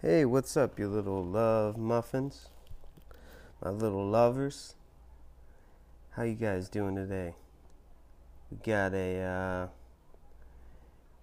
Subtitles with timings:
[0.00, 2.50] Hey, what's up, you little love muffins?
[3.60, 4.76] My little lovers.
[6.10, 7.34] How you guys doing today?
[8.48, 9.66] We got a uh,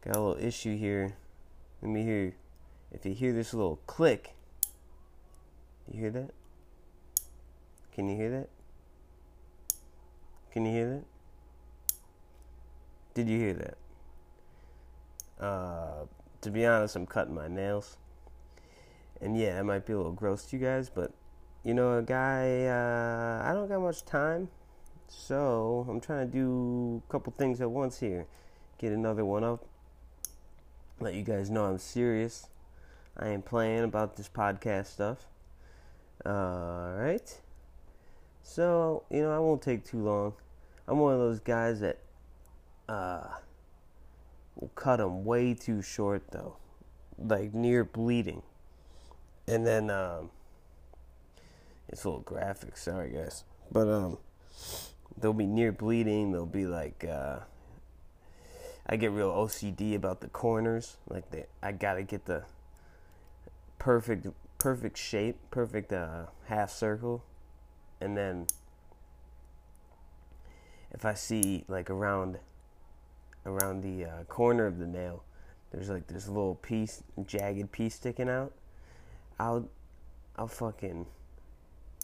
[0.04, 1.16] got a little issue here.
[1.82, 2.34] Let me hear.
[2.92, 4.36] If you hear this little click,
[5.90, 6.32] you hear that?
[7.94, 8.50] Can you hear that?
[10.52, 11.06] Can you hear that?
[13.14, 13.78] Did you hear that?
[15.42, 16.08] Uh,
[16.42, 17.96] to be honest, I'm cutting my nails
[19.26, 21.12] and yeah, it might be a little gross to you guys, but
[21.64, 24.50] you know, a guy, uh, I don't got much time,
[25.08, 28.28] so I'm trying to do a couple things at once here.
[28.78, 29.66] Get another one up.
[31.00, 32.48] Let you guys know I'm serious.
[33.18, 35.26] I ain't playing about this podcast stuff.
[36.24, 37.42] Alright.
[38.44, 40.34] So, you know, I won't take too long.
[40.88, 41.98] I'm one of those guys that
[42.88, 43.24] uh,
[44.56, 46.58] will cut them way too short, though.
[47.18, 48.44] Like near bleeding
[49.48, 50.30] and then um,
[51.88, 52.78] it's a little graphic.
[52.78, 54.18] Sorry, guys, but um,
[55.18, 56.32] they'll be near bleeding.
[56.32, 57.40] They'll be like, uh,
[58.88, 60.98] I get real OCD about the corners.
[61.08, 61.26] Like
[61.62, 62.44] I gotta get the
[63.78, 67.24] perfect, perfect shape, perfect uh, half circle,
[68.02, 68.48] and then
[70.92, 72.40] if I see like around,
[73.46, 75.24] around the uh, corner of the nail,
[75.72, 78.54] there's like this little piece, jagged piece sticking out
[79.40, 79.70] I'll
[80.38, 81.06] I'll fucking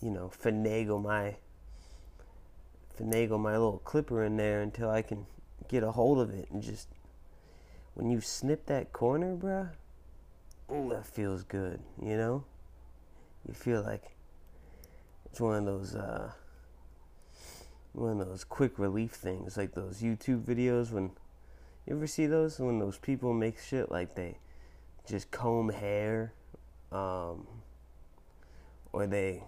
[0.01, 1.35] you know finagle my
[2.99, 5.25] finagle my little clipper in there until I can
[5.67, 6.87] get a hold of it and just
[7.93, 9.69] when you snip that corner, bruh,
[10.69, 12.45] oh that feels good, you know?
[13.47, 14.15] You feel like
[15.25, 16.31] it's one of those uh
[17.93, 21.11] one of those quick relief things, like those YouTube videos when
[21.85, 24.37] you ever see those when those people make shit like they
[25.05, 26.33] just comb hair
[26.91, 27.47] um,
[28.93, 29.43] or they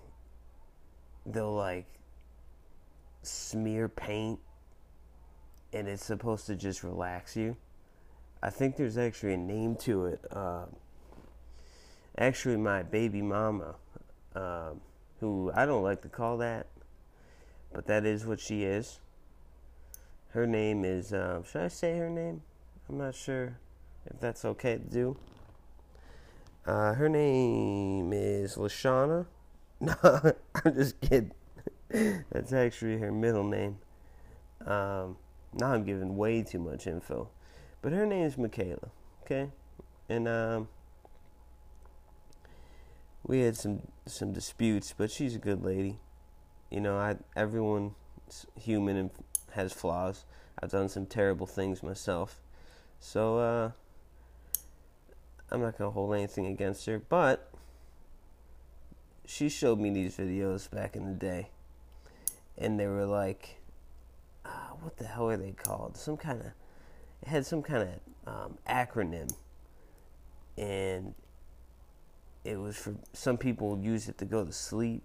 [1.25, 1.85] they'll like
[3.21, 4.39] smear paint
[5.71, 7.55] and it's supposed to just relax you.
[8.41, 10.19] I think there's actually a name to it.
[10.29, 10.65] Uh,
[12.17, 13.75] actually, my baby mama,
[14.35, 14.71] uh,
[15.19, 16.67] who I don't like to call that,
[17.71, 18.99] but that is what she is.
[20.29, 22.41] Her name is, uh, should I say her name?
[22.89, 23.57] I'm not sure
[24.05, 25.17] if that's okay to do.
[26.65, 29.25] Uh, her name is Lashana.
[29.81, 29.95] No,
[30.63, 31.33] I'm just kidding.
[31.89, 33.79] That's actually her middle name.
[34.65, 35.17] Um,
[35.53, 37.27] now I'm giving way too much info.
[37.81, 38.91] But her name is Michaela,
[39.23, 39.49] okay?
[40.07, 40.69] And um,
[43.25, 45.99] we had some some disputes, but she's a good lady.
[46.69, 47.93] You know, I everyone's
[48.57, 49.09] human and
[49.51, 50.23] has flaws.
[50.61, 52.41] I've done some terrible things myself.
[52.99, 53.71] So uh
[55.53, 57.51] I'm not going to hold anything against her, but
[59.23, 61.49] she showed me these videos back in the day.
[62.57, 63.61] And they were like,
[64.43, 65.95] uh, what the hell are they called?
[65.95, 66.47] Some kind of,
[67.21, 67.87] it had some kind
[68.25, 69.31] of um, acronym.
[70.57, 71.13] And
[72.43, 75.03] it was for, some people use it to go to sleep.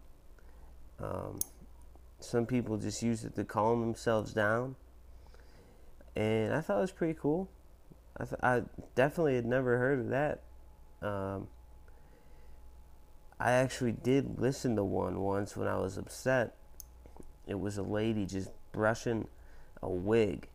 [0.98, 1.40] Um,
[2.20, 4.76] some people just use it to calm themselves down.
[6.16, 7.50] And I thought it was pretty cool.
[8.20, 8.62] I, th- I
[8.94, 10.42] definitely had never heard of that.
[11.02, 11.48] Um,
[13.40, 16.54] I actually did listen to one once when I was upset.
[17.46, 19.28] It was a lady just brushing
[19.82, 20.48] a wig.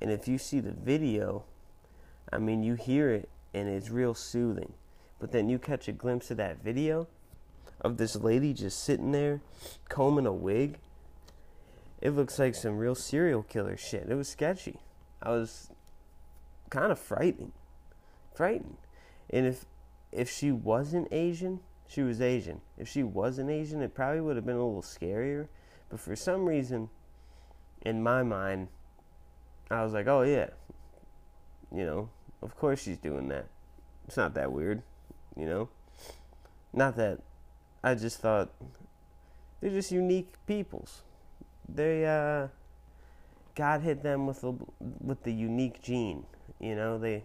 [0.00, 1.44] And if you see the video,
[2.32, 4.72] I mean, you hear it and it's real soothing.
[5.20, 7.08] But then you catch a glimpse of that video
[7.80, 9.40] of this lady just sitting there
[9.88, 10.78] combing a wig.
[12.00, 14.08] It looks like some real serial killer shit.
[14.08, 14.80] It was sketchy.
[15.22, 15.70] I was
[16.70, 17.52] kind of frightening.
[18.34, 18.78] Frightened.
[19.30, 19.64] And if
[20.12, 22.60] if she wasn't Asian, she was Asian.
[22.76, 25.48] If she wasn't Asian, it probably would have been a little scarier.
[25.88, 26.90] But for some reason,
[27.82, 28.68] in my mind,
[29.70, 30.48] I was like, oh yeah,
[31.74, 32.08] you know,
[32.42, 33.46] of course she's doing that.
[34.06, 34.82] It's not that weird,
[35.36, 35.68] you know.
[36.72, 37.20] Not that
[37.82, 38.50] I just thought
[39.60, 41.02] they're just unique peoples.
[41.68, 42.48] They uh,
[43.54, 44.54] God hit them with the
[45.00, 46.24] with the unique gene.
[46.60, 47.24] You know, they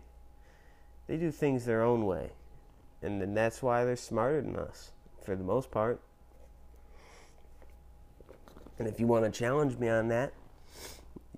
[1.08, 2.32] they do things their own way.
[3.02, 4.92] And then that's why they're smarter than us,
[5.24, 6.00] for the most part.
[8.80, 10.34] And if you want to challenge me on that,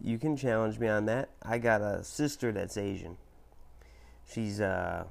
[0.02, 1.30] you can challenge me on that.
[1.42, 3.18] I got a sister that's Asian.
[4.32, 5.06] She's uh,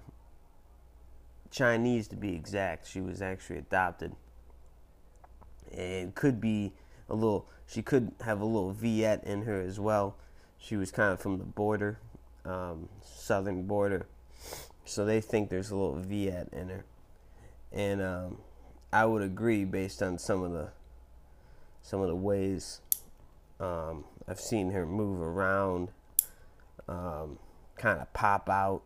[1.51, 2.87] Chinese to be exact.
[2.87, 4.15] She was actually adopted.
[5.77, 6.73] And could be
[7.09, 10.17] a little, she could have a little Viet in her as well.
[10.59, 11.99] She was kind of from the border,
[12.45, 14.07] um, southern border
[14.85, 16.85] so they think there's a little Viet in her.
[17.73, 18.39] and um,
[18.93, 20.69] I would agree based on some of the
[21.83, 22.81] some of the ways
[23.61, 25.89] um, I've seen her move around,
[26.89, 27.39] um,
[27.77, 28.83] kind of pop out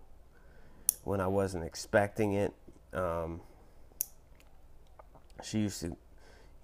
[1.04, 2.52] when I wasn't expecting it.
[2.92, 3.40] Um,
[5.42, 5.96] she used to,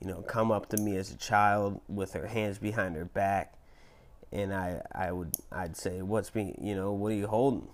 [0.00, 3.54] you know, come up to me as a child with her hands behind her back,
[4.32, 7.68] and I, I would, I'd say, "What's being, you know, what are you holding?"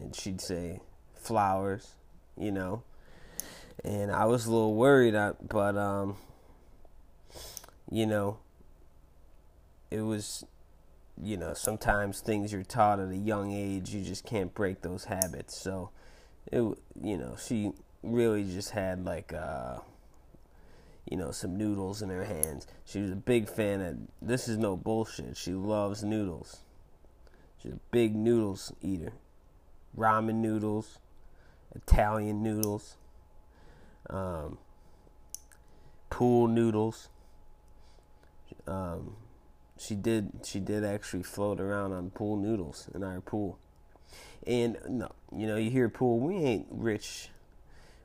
[0.00, 0.80] And she'd say,
[1.14, 1.94] "Flowers,"
[2.36, 2.82] you know,
[3.84, 6.16] and I was a little worried, uh, but um,
[7.90, 8.38] you know,
[9.90, 10.44] it was,
[11.22, 15.04] you know, sometimes things you're taught at a young age, you just can't break those
[15.04, 15.56] habits.
[15.56, 15.90] So,
[16.46, 19.78] it, you know, she really just had like, uh,
[21.08, 22.66] you know, some noodles in her hands.
[22.84, 23.96] She was a big fan of.
[24.20, 25.36] This is no bullshit.
[25.36, 26.60] She loves noodles.
[27.62, 29.12] She's a big noodles eater.
[29.96, 30.98] Ramen noodles,
[31.74, 32.96] Italian noodles
[34.10, 34.58] um,
[36.10, 37.08] pool noodles.
[38.66, 39.16] Um,
[39.78, 43.58] she did she did actually float around on pool noodles in our pool.
[44.46, 47.28] And no, you know, you hear pool, we ain't rich.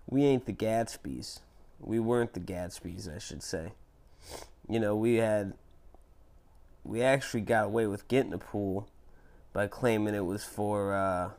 [0.07, 1.39] We ain't the Gatsby's.
[1.79, 3.73] We weren't the Gatsby's, I should say.
[4.67, 5.53] You know, we had
[6.83, 8.87] we actually got away with getting a pool
[9.53, 11.31] by claiming it was for uh,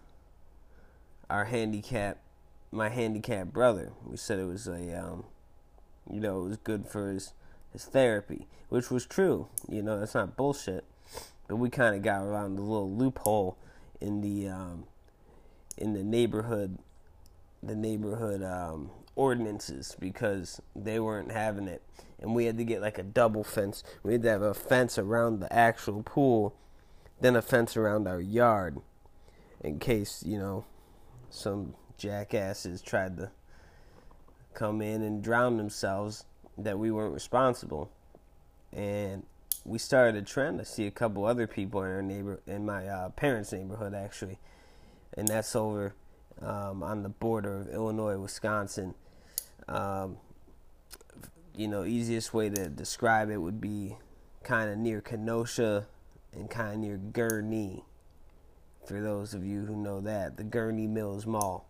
[1.30, 2.18] our handicap
[2.70, 3.92] my handicapped brother.
[4.04, 5.24] We said it was a, um,
[6.10, 7.32] you know, it was good for his
[7.72, 9.48] his therapy, which was true.
[9.68, 10.84] You know, that's not bullshit.
[11.48, 13.56] But we kind of got around the little loophole
[14.00, 14.84] in the um,
[15.76, 16.78] in the neighborhood,
[17.62, 21.82] the neighborhood um, ordinances because they weren't having it,
[22.20, 23.82] and we had to get like a double fence.
[24.02, 26.54] We had to have a fence around the actual pool,
[27.20, 28.78] then a fence around our yard,
[29.60, 30.64] in case you know
[31.30, 33.30] some jackasses tried to
[34.54, 36.24] come in and drown themselves
[36.56, 37.90] that we weren't responsible.
[38.72, 39.24] And
[39.64, 40.60] we started a trend.
[40.60, 44.38] I see a couple other people in our neighbor, in my uh, parents' neighborhood actually,
[45.16, 45.94] and that's over
[46.40, 48.94] um, on the border of Illinois, Wisconsin.
[49.68, 50.18] Um,
[51.54, 53.96] you know, easiest way to describe it would be
[54.42, 55.86] kind of near Kenosha
[56.32, 57.82] and kind of near Gurnee.
[58.86, 61.66] For those of you who know that, the Gurnee Mills Mall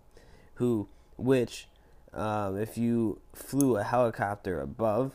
[0.56, 1.68] who, which,
[2.12, 5.14] um, if you flew a helicopter above,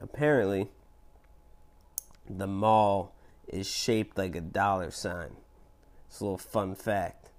[0.00, 0.68] apparently
[2.28, 3.14] the mall
[3.48, 5.36] is shaped like a dollar sign.
[6.08, 7.30] It's a little fun fact.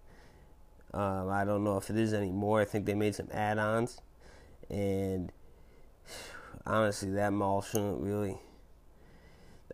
[0.93, 2.61] Um, I don't know if it is anymore.
[2.61, 4.01] I think they made some add ons.
[4.71, 5.31] And
[6.65, 8.37] honestly, that mall shouldn't really.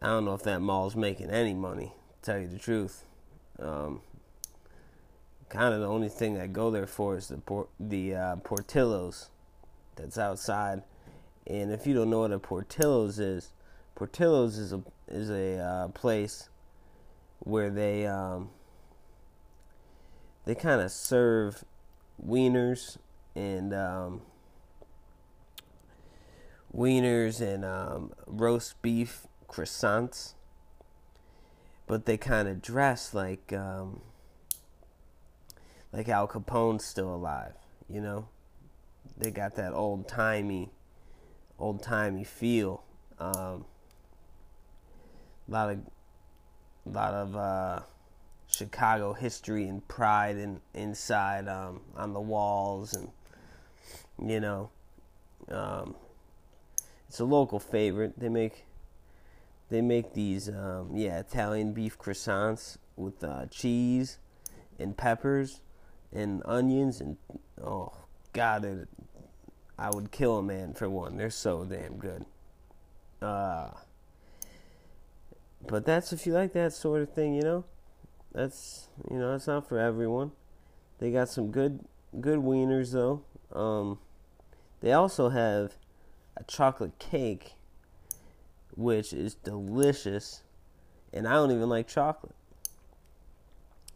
[0.02, 3.06] I don't know if that mall's making any money, to tell you the truth.
[3.60, 4.02] Um,
[5.50, 9.30] kind of the only thing I go there for is the por- the uh, Portillo's
[9.96, 10.84] that's outside.
[11.46, 13.52] And if you don't know what a Portillo's is,
[13.96, 16.50] Portillo's is a is a uh, place
[17.40, 18.50] where they um,
[20.46, 21.64] they kind of serve
[22.24, 22.98] wieners
[23.36, 24.22] and um,
[26.76, 30.34] wieners and um, roast beef croissants,
[31.86, 34.02] but they kind of dress like um,
[35.92, 37.54] like Al Capone's still alive,
[37.90, 38.28] you know?
[39.18, 40.70] They got that old timey,
[41.58, 42.84] old timey feel.
[43.20, 43.66] Um,
[45.48, 45.80] a lot of,
[46.86, 47.80] a lot of uh,
[48.48, 53.10] Chicago history and pride in, inside um, on the walls, and
[54.30, 54.70] you know,
[55.50, 55.96] um,
[57.08, 58.20] it's a local favorite.
[58.20, 58.66] They make,
[59.70, 64.18] they make these, um, yeah, Italian beef croissants with uh, cheese
[64.80, 65.62] and peppers
[66.12, 67.18] and onions and
[67.64, 67.92] oh
[68.34, 68.88] god it,
[69.78, 71.18] I would kill a man for one.
[71.18, 72.26] They're so damn good.
[73.22, 73.70] Uh
[75.68, 77.66] but that's if you like that sort of thing, you know.
[78.34, 80.32] That's you know, that's not for everyone.
[81.00, 81.86] They got some good
[82.20, 83.24] good wieners though.
[83.54, 84.00] Um
[84.82, 85.74] they also have
[86.40, 87.54] a chocolate cake
[88.76, 90.44] which is delicious
[91.12, 92.36] and I don't even like chocolate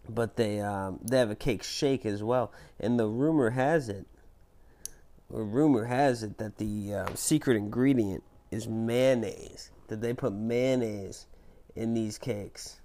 [0.07, 2.51] but they um, they have a cake shake as well.
[2.79, 4.05] And the rumor has it,
[5.29, 9.71] or rumor has it that the uh, secret ingredient is mayonnaise.
[9.87, 11.27] That they put mayonnaise
[11.75, 12.79] in these cakes,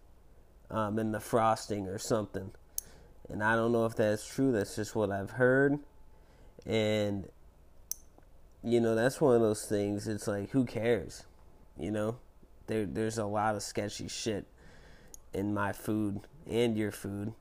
[0.70, 2.50] um, in the frosting or something.
[3.28, 4.52] And I don't know if that's true.
[4.52, 5.78] That's just what I've heard.
[6.64, 7.28] And
[8.62, 10.08] you know, that's one of those things.
[10.08, 11.24] It's like, who cares?
[11.78, 12.16] You know,
[12.66, 14.46] there there's a lot of sketchy shit
[15.32, 17.32] in my food and your food.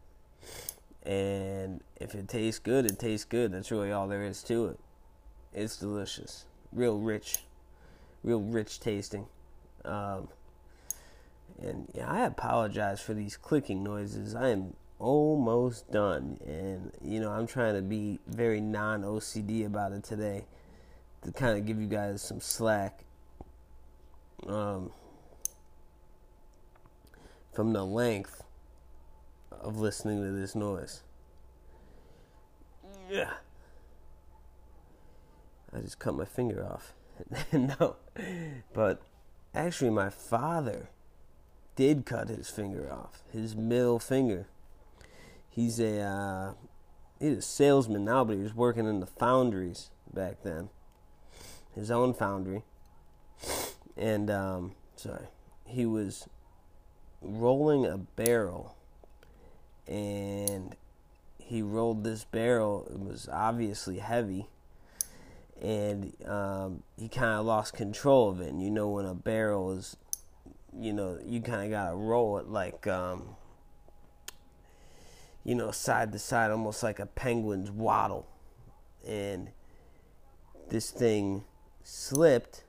[1.03, 3.51] And if it tastes good, it tastes good.
[3.51, 4.79] That's really all there is to it.
[5.53, 7.37] It's delicious, real rich,
[8.23, 9.27] real rich tasting.
[9.85, 10.27] Um,
[11.61, 14.35] and yeah, I apologize for these clicking noises.
[14.35, 19.93] I am almost done, and you know I'm trying to be very non OCD about
[19.93, 20.45] it today
[21.25, 23.03] to kind of give you guys some slack.
[24.47, 24.91] Um,
[27.55, 28.43] from the length
[29.49, 31.01] of listening to this noise.
[33.09, 33.31] Yeah.
[35.73, 36.93] I just cut my finger off.
[37.53, 37.95] no.
[38.73, 39.01] But
[39.53, 40.89] actually, my father
[41.77, 44.47] did cut his finger off, his middle finger.
[45.49, 46.53] He's a uh,
[47.19, 50.69] he's a salesman now, but he was working in the foundries back then,
[51.75, 52.63] his own foundry.
[53.97, 55.27] And um, sorry,
[55.65, 56.27] he was
[57.21, 58.75] rolling a barrel
[59.87, 60.75] and
[61.37, 64.47] he rolled this barrel it was obviously heavy
[65.61, 69.71] and um, he kind of lost control of it and you know when a barrel
[69.71, 69.95] is
[70.77, 73.35] you know you kind of gotta roll it like um,
[75.43, 78.27] you know side to side almost like a penguin's waddle
[79.07, 79.49] and
[80.69, 81.43] this thing
[81.85, 82.63] slipped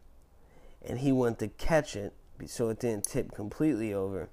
[0.86, 2.12] and he went to catch it
[2.46, 4.28] so it didn't tip completely over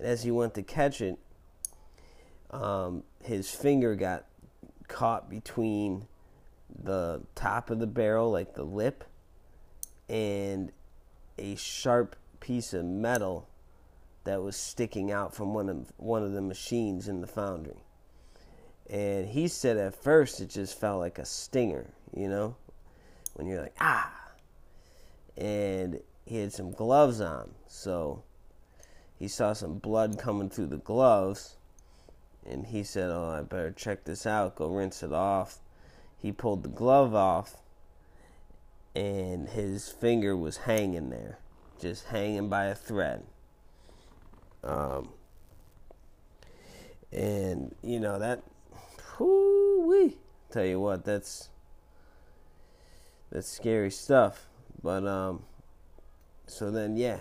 [0.00, 1.18] and as he went to catch it,
[2.50, 4.24] um, his finger got
[4.88, 6.06] caught between
[6.82, 9.04] the top of the barrel, like the lip,
[10.08, 10.72] and
[11.38, 13.46] a sharp piece of metal
[14.24, 17.76] that was sticking out from one of one of the machines in the foundry.
[18.88, 22.56] And he said at first it just felt like a stinger, you know,
[23.40, 24.12] when you're like ah.
[25.34, 28.22] And he had some gloves on, so
[29.18, 31.56] he saw some blood coming through the gloves
[32.46, 35.58] and he said, Oh, I better check this out, go rinse it off.
[36.18, 37.56] He pulled the glove off
[38.94, 41.38] and his finger was hanging there,
[41.80, 43.22] just hanging by a thread.
[44.62, 45.08] Um,
[47.10, 48.42] and you know that,
[49.18, 50.12] whoo
[50.50, 51.48] Tell you what, that's
[53.30, 54.48] that's scary stuff.
[54.82, 55.44] But um,
[56.46, 57.18] so then yeah,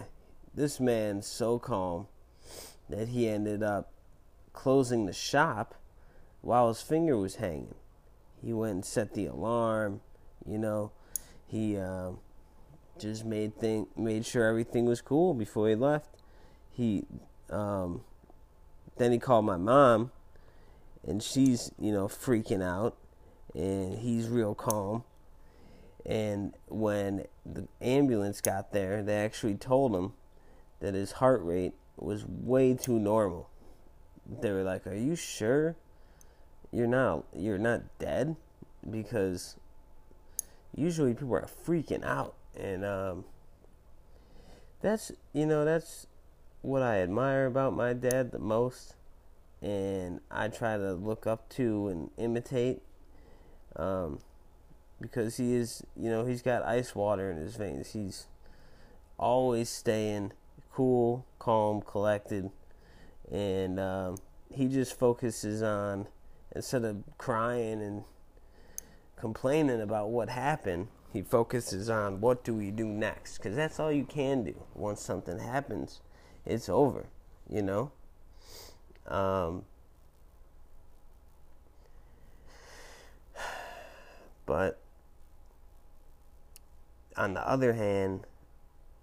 [0.53, 2.07] this man so calm
[2.89, 3.91] that he ended up
[4.53, 5.75] closing the shop
[6.41, 7.75] while his finger was hanging.
[8.43, 10.01] He went and set the alarm,
[10.45, 10.91] you know.
[11.47, 12.19] He um,
[12.99, 16.15] just made thing made sure everything was cool before he left.
[16.71, 17.05] He
[17.49, 18.01] um,
[18.97, 20.11] then he called my mom,
[21.05, 22.95] and she's you know freaking out,
[23.53, 25.03] and he's real calm.
[26.09, 30.13] And when the ambulance got there, they actually told him
[30.79, 33.47] that his heart rate was way too normal.
[34.27, 35.75] They were like, "Are you sure
[36.71, 38.35] you're not you're not dead?"
[38.89, 39.55] Because
[40.75, 43.25] usually people are freaking out, and um,
[44.81, 46.07] that's you know that's
[46.63, 48.95] what I admire about my dad the most,
[49.61, 52.81] and I try to look up to and imitate.
[53.75, 54.19] Um,
[55.01, 57.91] because he is, you know, he's got ice water in his veins.
[57.91, 58.27] He's
[59.17, 60.33] always staying
[60.71, 62.49] cool, calm, collected,
[63.31, 64.17] and um,
[64.53, 66.07] he just focuses on
[66.55, 68.03] instead of crying and
[69.15, 70.87] complaining about what happened.
[71.11, 74.63] He focuses on what do we do next because that's all you can do.
[74.75, 76.01] Once something happens,
[76.45, 77.07] it's over.
[77.49, 77.91] You know.
[79.07, 79.63] Um,
[84.45, 84.79] but
[87.17, 88.25] on the other hand,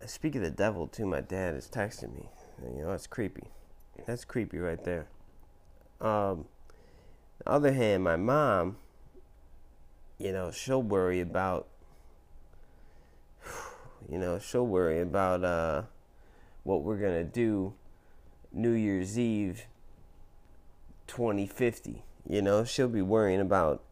[0.06, 2.28] speak of the devil too, my dad is texting me.
[2.62, 3.44] You know, that's creepy.
[4.06, 5.06] That's creepy right there.
[6.00, 6.46] Um,
[7.38, 8.76] the other hand, my mom,
[10.18, 11.66] you know, she'll worry about,
[14.08, 15.82] you know, she'll worry about uh,
[16.62, 17.74] what we're gonna do
[18.52, 19.66] New Year's Eve
[21.06, 22.02] 2050.
[22.28, 23.82] You know, she'll be worrying about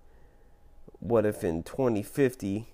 [1.00, 2.66] what if in 2050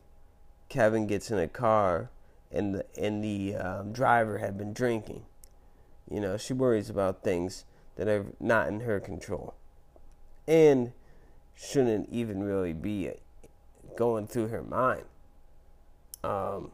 [0.71, 2.09] Kevin gets in a car
[2.51, 5.25] and the, and the um, driver had been drinking.
[6.09, 7.65] You know, she worries about things
[7.97, 9.55] that are not in her control
[10.49, 10.93] and
[11.55, 13.11] shouldn't even really be
[13.97, 15.05] going through her mind.
[16.25, 16.71] Um,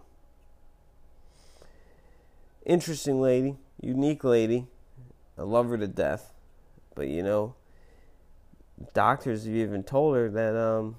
[2.65, 4.67] interesting lady, unique lady.
[5.39, 6.33] I love her to death.
[6.95, 7.55] But you know,
[8.95, 10.97] doctors have even told her that um,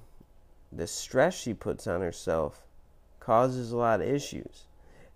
[0.71, 2.66] the stress she puts on herself
[3.27, 4.63] causes a lot of issues.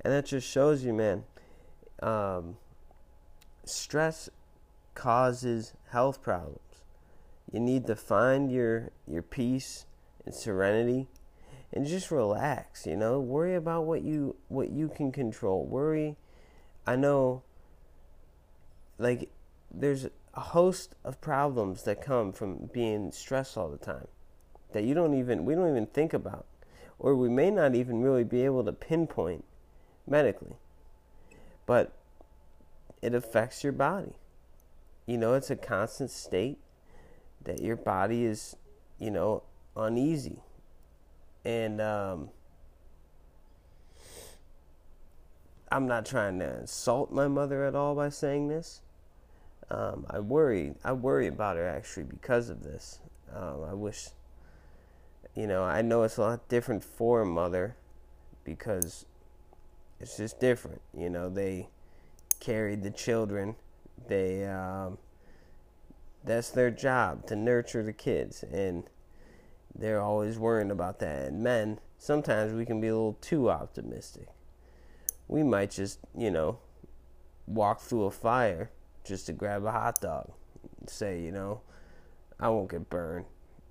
[0.01, 1.23] And that just shows you, man,
[2.03, 2.57] um,
[3.63, 4.29] stress
[4.95, 6.83] causes health problems.
[7.53, 9.85] You need to find your your peace
[10.25, 11.07] and serenity
[11.71, 13.21] and just relax, you know?
[13.21, 15.65] Worry about what you what you can control.
[15.65, 16.17] Worry
[16.85, 17.43] I know
[18.97, 19.29] like
[19.73, 24.07] there's a host of problems that come from being stressed all the time
[24.73, 26.45] that you don't even we don't even think about
[27.01, 29.43] or we may not even really be able to pinpoint
[30.07, 30.55] medically
[31.65, 31.91] but
[33.01, 34.13] it affects your body
[35.05, 36.57] you know it's a constant state
[37.43, 38.55] that your body is
[38.99, 39.43] you know
[39.75, 40.39] uneasy
[41.43, 42.29] and um,
[45.71, 48.81] I'm not trying to insult my mother at all by saying this
[49.71, 50.73] um, I worry.
[50.83, 52.99] I worry about her actually because of this.
[53.33, 54.09] Um, I wish,
[55.35, 57.75] you know, I know it's a lot different for a mother
[58.43, 59.05] because
[59.99, 60.81] it's just different.
[60.97, 61.69] You know, they
[62.39, 63.55] carried the children.
[64.07, 64.97] They um,
[66.23, 68.83] that's their job to nurture the kids, and
[69.73, 71.27] they're always worrying about that.
[71.27, 74.27] And men, sometimes we can be a little too optimistic.
[75.27, 76.59] We might just, you know,
[77.47, 78.69] walk through a fire
[79.03, 80.31] just to grab a hot dog.
[80.79, 81.61] And Say, you know,
[82.39, 83.25] I won't get burned.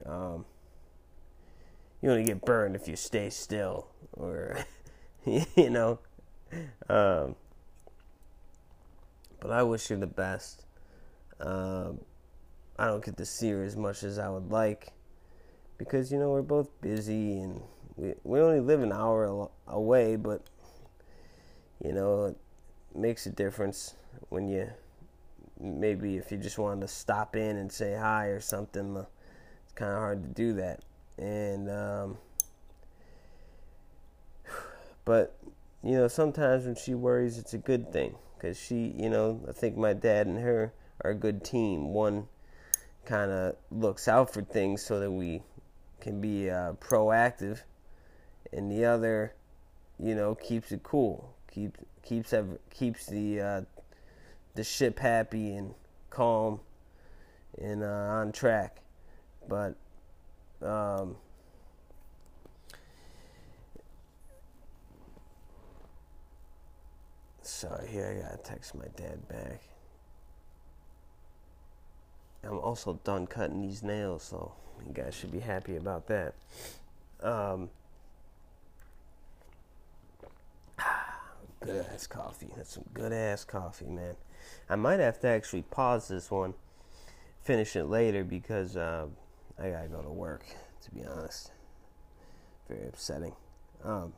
[0.06, 0.46] Um,
[2.00, 4.58] you only get burned if you stay still, or
[5.24, 5.98] you know.
[6.88, 7.36] Um,
[9.40, 10.64] but I wish you the best.
[11.40, 12.00] Um,
[12.78, 14.92] I don't get to see her as much as I would like
[15.78, 17.60] because you know we're both busy and
[17.96, 20.42] we we only live an hour away, but
[21.84, 22.36] you know it
[22.94, 23.94] makes a difference
[24.28, 24.68] when you
[25.60, 29.04] maybe if you just wanted to stop in and say hi or something, uh,
[29.64, 30.80] it's kind of hard to do that.
[31.20, 32.18] And um,
[35.04, 35.36] but
[35.82, 39.52] you know, sometimes when she worries, it's a good thing because she, you know, I
[39.52, 40.72] think my dad and her
[41.02, 41.92] are a good team.
[41.92, 42.26] One
[43.04, 45.42] kind of looks out for things so that we
[46.00, 47.60] can be uh, proactive,
[48.52, 49.34] and the other,
[49.98, 52.32] you know, keeps it cool, keeps keeps
[52.70, 53.60] keeps the uh,
[54.54, 55.74] the ship happy and
[56.08, 56.60] calm
[57.60, 58.78] and uh, on track.
[59.48, 59.76] But
[60.62, 61.16] um,
[67.42, 69.60] sorry, here I gotta text my dad back.
[72.42, 74.52] I'm also done cutting these nails, so
[74.86, 76.34] you guys should be happy about that.
[77.22, 77.68] Um,
[81.60, 82.48] good ass coffee.
[82.56, 84.16] That's some good ass coffee, man.
[84.68, 86.54] I might have to actually pause this one,
[87.42, 89.06] finish it later because uh,
[89.60, 90.44] I gotta go to work.
[90.82, 91.50] To be honest,
[92.68, 93.34] very upsetting.
[93.84, 94.14] Um,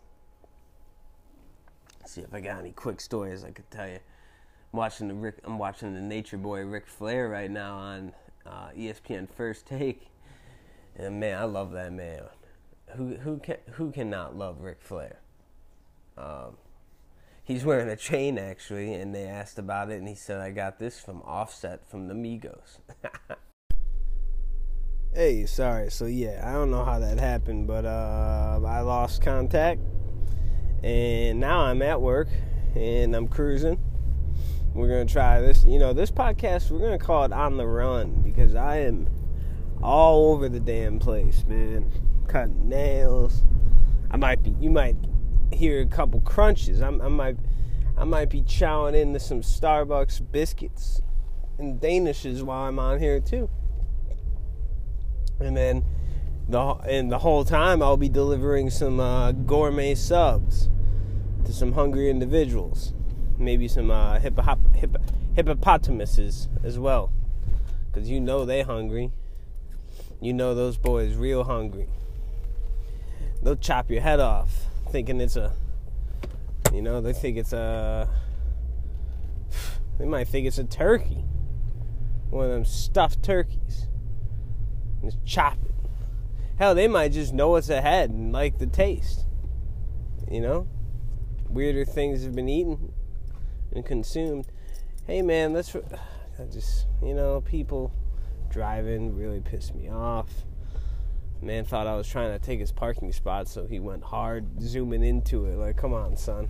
[2.06, 3.98] see if I got any quick stories I could tell you.
[4.72, 5.38] I'm watching the Rick.
[5.44, 8.12] I'm watching the Nature Boy Ric Flair right now on
[8.46, 10.08] uh, ESPN First Take,
[10.96, 12.22] and man, I love that man.
[12.96, 15.18] Who who can who cannot love Ric Flair?
[16.16, 16.56] Um,
[17.42, 20.78] he's wearing a chain actually, and they asked about it, and he said, "I got
[20.78, 22.78] this from Offset from the Migos."
[25.14, 25.90] hey, sorry.
[25.90, 29.80] So yeah, I don't know how that happened, but uh, I lost contact,
[30.82, 32.28] and now I'm at work,
[32.74, 33.78] and I'm cruising.
[34.74, 35.64] We're gonna try this.
[35.64, 39.08] You know, this podcast we're gonna call it on the run because I am
[39.82, 41.92] all over the damn place, man.
[42.26, 43.42] Cutting nails.
[44.10, 44.54] I might be.
[44.60, 44.96] You might
[45.52, 46.80] hear a couple crunches.
[46.80, 47.36] I'm, I might
[47.98, 51.02] I might be chowing into some Starbucks biscuits
[51.58, 53.50] and Danishes while I'm on here too.
[55.42, 55.84] And then
[56.48, 60.68] the and the whole time I'll be delivering some uh, gourmet subs
[61.44, 62.94] to some hungry individuals,
[63.38, 64.42] maybe some uh, hippo,
[64.74, 65.00] hippo,
[65.34, 67.12] hippopotamuses as well,
[67.86, 69.12] because you know they hungry.
[70.20, 71.88] You know those boys real hungry.
[73.42, 75.52] They'll chop your head off thinking it's a,
[76.72, 78.08] you know, they think it's a,
[79.98, 81.24] they might think it's a turkey,
[82.28, 83.88] one of them stuffed turkeys.
[85.02, 85.74] Just chop it.
[86.58, 89.26] Hell, they might just know what's ahead and like the taste.
[90.30, 90.68] You know,
[91.48, 92.92] weirder things have been eaten
[93.72, 94.46] and consumed.
[95.06, 95.74] Hey, man, let's.
[96.38, 97.92] I just, you know, people
[98.48, 100.30] driving really piss me off.
[101.42, 105.02] Man thought I was trying to take his parking spot, so he went hard zooming
[105.02, 105.56] into it.
[105.56, 106.48] Like, come on, son.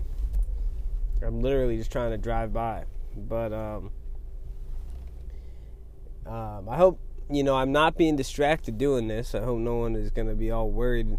[1.23, 2.85] I'm literally just trying to drive by.
[3.17, 3.91] But um,
[6.27, 7.01] um, I hope
[7.35, 9.35] you know I'm not being distracted doing this.
[9.35, 11.19] I hope no one is gonna be all worried.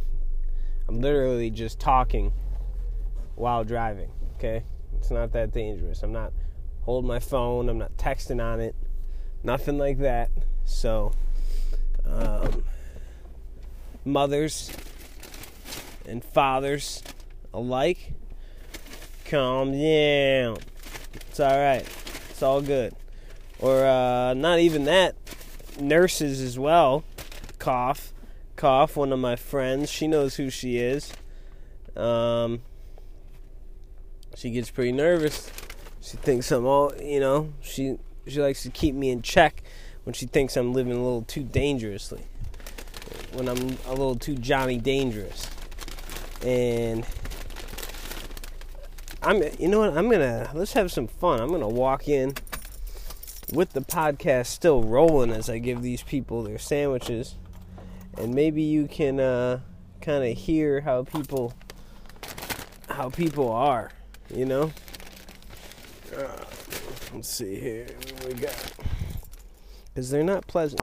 [0.88, 2.34] I'm literally just talking
[3.36, 4.12] while driving.
[4.36, 4.64] Okay,
[4.98, 6.04] it's not that dangerous.
[6.04, 6.34] I'm not
[6.82, 7.70] holding my phone.
[7.70, 8.76] I'm not texting on it.
[9.44, 10.30] Nothing like that.
[10.66, 11.14] So.
[12.06, 12.64] Um,
[14.06, 14.72] mothers
[16.06, 17.02] and fathers
[17.54, 18.14] alike,
[19.26, 20.58] calm down.
[21.30, 21.88] It's all right.
[22.30, 22.94] It's all good.
[23.60, 25.16] Or uh, not even that.
[25.80, 27.04] Nurses as well.
[27.60, 28.14] Cough,
[28.56, 28.96] cough.
[28.96, 29.90] One of my friends.
[29.90, 31.14] She knows who she is.
[31.96, 32.62] Um,
[34.36, 35.52] she gets pretty nervous.
[36.02, 37.54] She thinks I'm all, you know.
[37.62, 39.64] She she likes to keep me in check
[40.04, 42.24] when she thinks I'm living a little too dangerously.
[43.34, 45.50] When I'm a little too Johnny Dangerous.
[46.44, 47.06] And
[49.22, 49.98] I'm you know what?
[49.98, 51.40] I'm to let's have some fun.
[51.40, 52.36] I'm to walk in
[53.52, 57.36] with the podcast still rolling as I give these people their sandwiches.
[58.18, 59.62] And maybe you can uh,
[60.02, 61.54] kind of hear how people
[62.88, 63.92] how people are,
[64.34, 64.72] you know?
[66.16, 66.28] Uh,
[67.14, 67.88] let's see here.
[68.26, 68.74] We got?
[69.94, 70.82] Because they're not pleasant.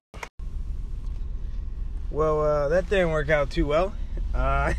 [2.10, 3.94] Well, uh, that didn't work out too well.
[4.34, 4.74] Uh,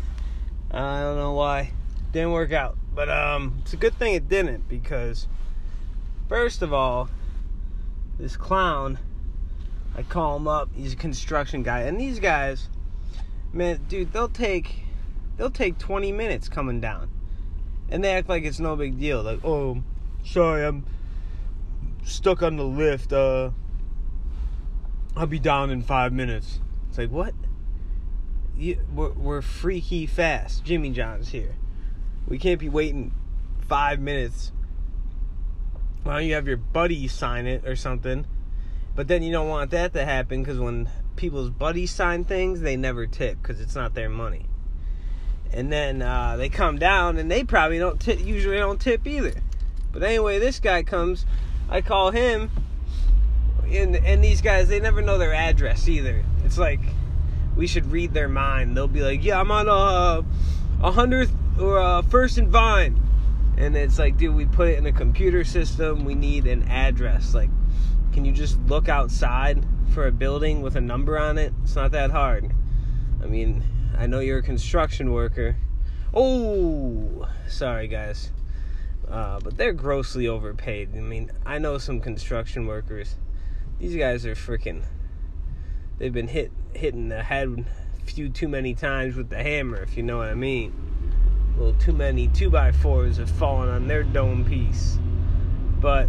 [0.70, 1.72] I don't know why.
[2.12, 2.78] Didn't work out.
[2.94, 5.26] But um, it's a good thing it didn't because,
[6.32, 7.10] first of all,
[8.18, 8.98] this clown,
[9.94, 10.70] I call him up.
[10.74, 12.70] He's a construction guy, and these guys,
[13.52, 14.84] man, dude, they'll take
[15.36, 17.10] they'll take 20 minutes coming down,
[17.90, 19.22] and they act like it's no big deal.
[19.22, 19.82] Like, oh,
[20.24, 20.86] sorry, I'm
[22.02, 23.12] stuck on the lift.
[23.12, 23.50] Uh,
[25.14, 26.60] I'll be down in five minutes.
[26.88, 27.34] It's like what?
[28.56, 30.64] You, we're, we're freaky fast.
[30.64, 31.56] Jimmy John's here.
[32.26, 33.12] We can't be waiting
[33.68, 34.52] five minutes.
[36.04, 38.26] Why don't you have your buddy sign it or something?
[38.94, 42.76] But then you don't want that to happen because when people's buddies sign things, they
[42.76, 44.46] never tip because it's not their money.
[45.52, 49.34] And then uh, they come down and they probably don't tip, usually don't tip either.
[49.92, 51.26] But anyway, this guy comes.
[51.68, 52.50] I call him,
[53.70, 56.24] and and these guys they never know their address either.
[56.44, 56.80] It's like
[57.56, 58.76] we should read their mind.
[58.76, 60.24] They'll be like, "Yeah, I'm on a
[60.82, 63.00] a hundredth or a first and Vine,"
[63.56, 66.04] and it's like, dude, we put it in a computer system.
[66.04, 67.34] We need an address.
[67.34, 67.50] Like,
[68.12, 71.52] can you just look outside for a building with a number on it?
[71.62, 72.52] It's not that hard.
[73.22, 73.62] I mean,
[73.96, 75.56] I know you're a construction worker.
[76.14, 78.32] Oh, sorry, guys.
[79.08, 80.90] Uh, but they're grossly overpaid.
[80.96, 83.16] I mean, I know some construction workers.
[83.78, 84.84] These guys are freaking.
[85.98, 87.66] They've been hit hitting the head
[88.00, 90.91] a few too many times with the hammer, if you know what I mean.
[91.56, 94.98] Little too many two by fours have fallen on their dome piece.
[95.80, 96.08] But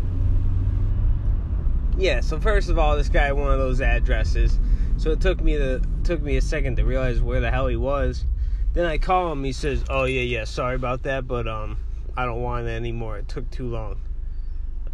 [1.98, 4.60] yeah, so first of all, this guy had one of those addresses.
[4.98, 7.76] So it took me the took me a second to realize where the hell he
[7.76, 8.26] was.
[8.74, 9.44] Then I call him.
[9.44, 11.78] He says, "Oh yeah, yeah, sorry about that, but um,
[12.16, 13.18] I don't want it anymore.
[13.18, 14.02] It took too long."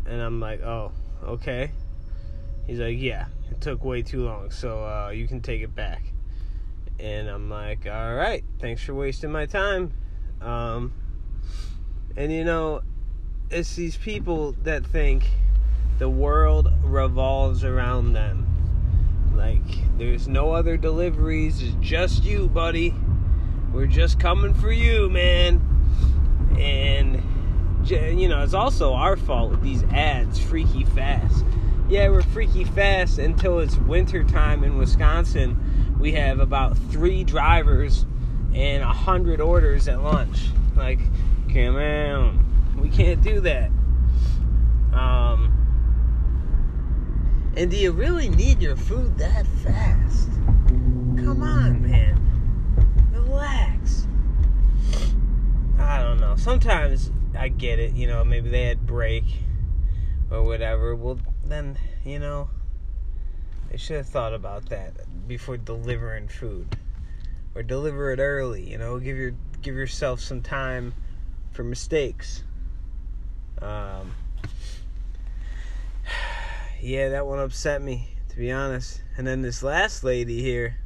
[0.05, 0.91] And I'm like, "Oh,
[1.23, 1.71] okay."
[2.65, 6.03] He's like, "Yeah, it took way too long, so uh, you can take it back."
[6.99, 9.93] And I'm like, "All right, thanks for wasting my time."
[10.41, 10.93] Um,
[12.15, 12.82] and you know,
[13.49, 15.25] it's these people that think
[15.97, 18.45] the world revolves around them.
[19.36, 22.93] Like, there's no other deliveries, it's just you, buddy.
[23.73, 25.62] We're just coming for you, man.
[26.58, 27.23] And,
[27.89, 31.45] you know, it's also our fault with these ads, freaky fast.
[31.88, 35.95] Yeah, we're freaky fast until it's winter time in Wisconsin.
[35.99, 38.06] We have about three drivers
[38.53, 40.49] and a hundred orders at lunch.
[40.75, 40.99] Like,
[41.53, 43.69] come on, we can't do that.
[44.93, 45.53] Um,
[47.55, 50.29] and do you really need your food that fast?
[50.67, 52.17] Come on, man.
[53.12, 54.07] Relax.
[55.77, 56.35] I don't know.
[56.35, 59.23] Sometimes I get it, you know, maybe they had break
[60.31, 60.95] or whatever.
[60.95, 62.49] Well, then, you know,
[63.69, 64.93] they should have thought about that
[65.27, 66.77] before delivering food.
[67.60, 70.93] Or deliver it early, you know, give your give yourself some time
[71.52, 72.45] for mistakes.
[73.62, 74.13] Um
[76.82, 79.02] yeah, that one upset me, to be honest.
[79.17, 80.78] And then this last lady here,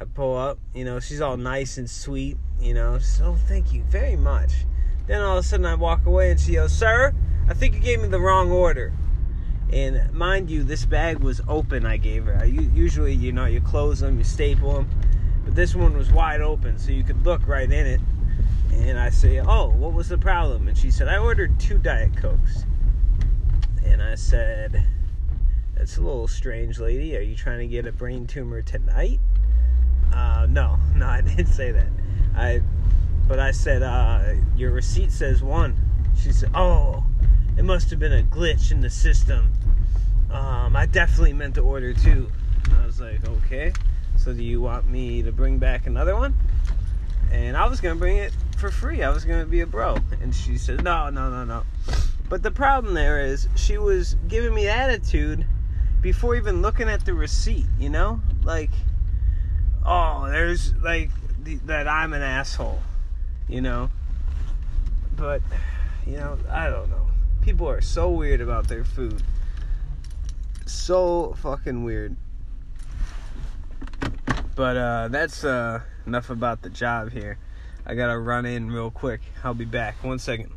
[0.00, 3.72] I pull up, you know, she's all nice and sweet, you know, so oh, thank
[3.72, 4.52] you very much.
[5.08, 7.12] Then all of a sudden I walk away and she goes, Sir,
[7.48, 8.92] I think you gave me the wrong order.
[9.72, 12.38] And mind you, this bag was open, I gave her.
[12.40, 14.88] I, usually, you know, you close them, you staple them.
[15.46, 18.00] But this one was wide open, so you could look right in it.
[18.72, 20.66] And I say, Oh, what was the problem?
[20.66, 22.64] And she said, I ordered two Diet Cokes.
[23.84, 24.84] And I said,
[25.76, 27.16] That's a little strange, lady.
[27.16, 29.20] Are you trying to get a brain tumor tonight?
[30.12, 31.88] Uh, no, no, I didn't say that.
[32.34, 32.60] I,
[33.28, 35.76] but I said, uh, Your receipt says one.
[36.20, 37.04] She said, Oh,
[37.56, 39.52] it must have been a glitch in the system.
[40.32, 42.28] Um, I definitely meant to order two.
[42.82, 43.72] I was like, Okay,
[44.26, 46.34] so do you want me to bring back another one?
[47.30, 49.04] and I was gonna bring it for free.
[49.04, 51.62] I was gonna be a bro, and she said, "No, no, no, no."
[52.28, 55.46] But the problem there is she was giving me attitude
[56.00, 57.66] before even looking at the receipt.
[57.78, 58.70] You know, like,
[59.84, 61.10] oh, there's like
[61.42, 62.80] the, that I'm an asshole.
[63.48, 63.90] You know,
[65.14, 65.40] but
[66.04, 67.06] you know, I don't know.
[67.42, 69.22] People are so weird about their food.
[70.66, 72.16] So fucking weird.
[74.56, 77.38] But uh, that's uh, enough about the job here.
[77.84, 79.20] I gotta run in real quick.
[79.44, 80.02] I'll be back.
[80.02, 80.50] One second.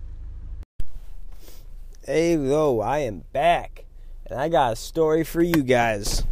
[2.06, 3.86] Hey, yo, I am back.
[4.26, 6.24] And I got a story for you guys.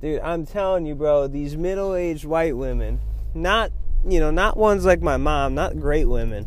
[0.00, 3.00] Dude, I'm telling you, bro, these middle aged white women,
[3.34, 3.72] not,
[4.06, 6.46] you know, not ones like my mom, not great women,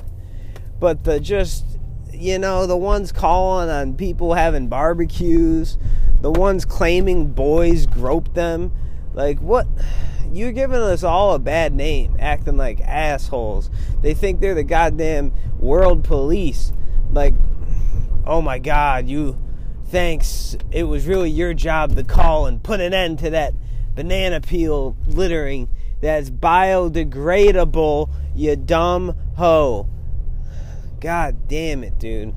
[0.79, 1.65] but the just,
[2.11, 5.77] you know, the ones calling on people having barbecues,
[6.21, 8.71] the ones claiming boys groped them.
[9.13, 9.67] Like, what?
[10.31, 13.71] You're giving us all a bad name, acting like assholes.
[14.01, 16.73] They think they're the goddamn world police.
[17.11, 17.33] Like,
[18.27, 19.37] oh my God, you,
[19.87, 20.57] thanks.
[20.71, 23.53] It was really your job to call and put an end to that
[23.95, 25.69] banana peel littering
[26.01, 29.89] that's biodegradable, you dumb hoe.
[30.99, 32.35] God damn it, dude.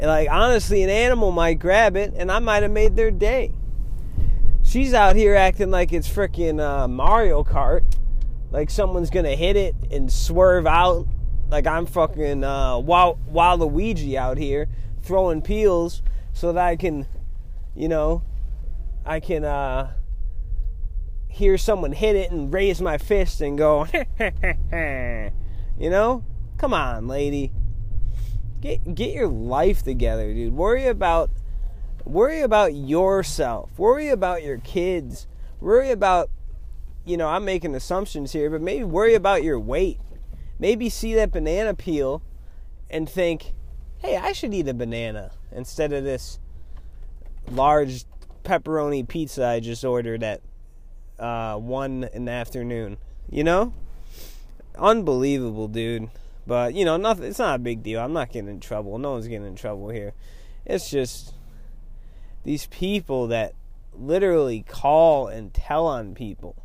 [0.00, 3.52] Like, honestly, an animal might grab it and I might have made their day.
[4.62, 7.84] She's out here acting like it's freaking uh, Mario Kart.
[8.50, 11.06] Like someone's gonna hit it and swerve out
[11.50, 14.68] like I'm fucking uh, Waluigi out here
[15.02, 16.02] throwing peels
[16.32, 17.06] so that I can,
[17.74, 18.22] you know,
[19.04, 19.92] I can uh,
[21.28, 23.86] hear someone hit it and raise my fist and go,
[24.18, 26.24] you know,
[26.56, 27.52] come on, lady,
[28.60, 30.54] get get your life together, dude.
[30.54, 31.30] Worry about
[32.04, 33.70] worry about yourself.
[33.78, 35.26] Worry about your kids.
[35.60, 36.30] Worry about,
[37.04, 39.98] you know, I'm making assumptions here, but maybe worry about your weight
[40.58, 42.22] maybe see that banana peel
[42.90, 43.52] and think,
[43.98, 46.38] hey, I should eat a banana instead of this
[47.50, 48.04] large
[48.44, 50.40] pepperoni pizza I just ordered at
[51.18, 52.98] uh, 1 in the afternoon.
[53.30, 53.72] You know?
[54.76, 56.08] Unbelievable, dude.
[56.46, 58.00] But, you know, nothing, it's not a big deal.
[58.00, 58.98] I'm not getting in trouble.
[58.98, 60.12] No one's getting in trouble here.
[60.66, 61.34] It's just
[62.42, 63.54] these people that
[63.94, 66.56] literally call and tell on people.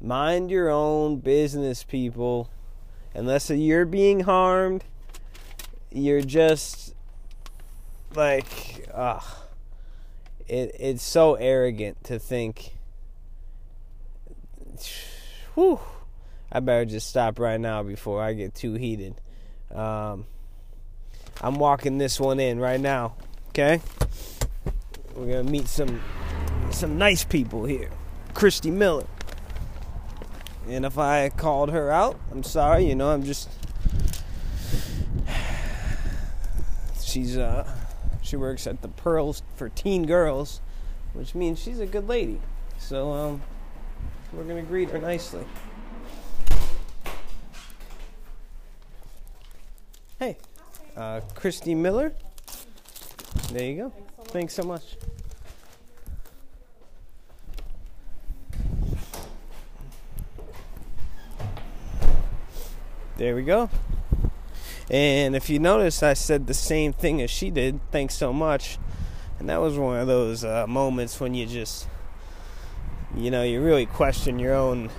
[0.00, 2.50] Mind your own business, people
[3.16, 4.84] unless you're being harmed,
[5.90, 6.94] you're just
[8.14, 9.24] like, ugh.
[10.46, 12.72] It, it's so arrogant to think,
[15.54, 15.80] whew,
[16.52, 19.20] I better just stop right now before I get too heated.
[19.74, 20.26] Um,
[21.40, 23.16] I'm walking this one in right now,
[23.48, 23.80] okay?
[25.16, 26.00] We're gonna meet some
[26.70, 27.90] some nice people here.
[28.34, 29.06] Christy Miller.
[30.68, 33.48] And if I called her out, I'm sorry, you know, I'm just
[37.00, 37.68] she's uh
[38.20, 40.60] she works at the Pearls for teen girls,
[41.12, 42.40] which means she's a good lady.
[42.78, 43.42] So um
[44.32, 45.44] we're going to greet her nicely.
[50.18, 50.36] Hey,
[50.96, 52.12] uh, Christy Miller.
[53.52, 53.92] There you go.
[54.26, 54.96] Thanks so much.
[63.16, 63.70] There we go.
[64.90, 67.80] And if you notice, I said the same thing as she did.
[67.90, 68.76] Thanks so much.
[69.38, 71.88] And that was one of those uh, moments when you just,
[73.16, 74.90] you know, you really question your own,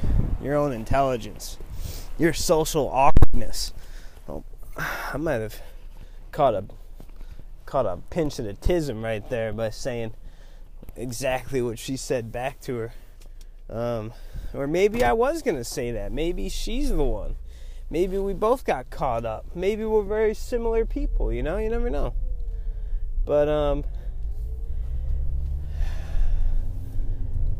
[0.41, 1.59] your own intelligence,
[2.17, 3.71] your social awkwardness.
[4.27, 4.43] Oh,
[4.77, 5.61] I might have
[6.31, 6.65] caught a,
[7.67, 10.15] caught a pinch of the tism right there by saying
[10.95, 12.93] exactly what she said back to her.
[13.69, 14.11] Um,
[14.55, 16.11] or maybe I was gonna say that.
[16.11, 17.35] Maybe she's the one
[17.89, 19.45] maybe we both got caught up.
[19.55, 21.57] Maybe we're very similar people, you know?
[21.57, 22.13] You never know.
[23.25, 23.83] But um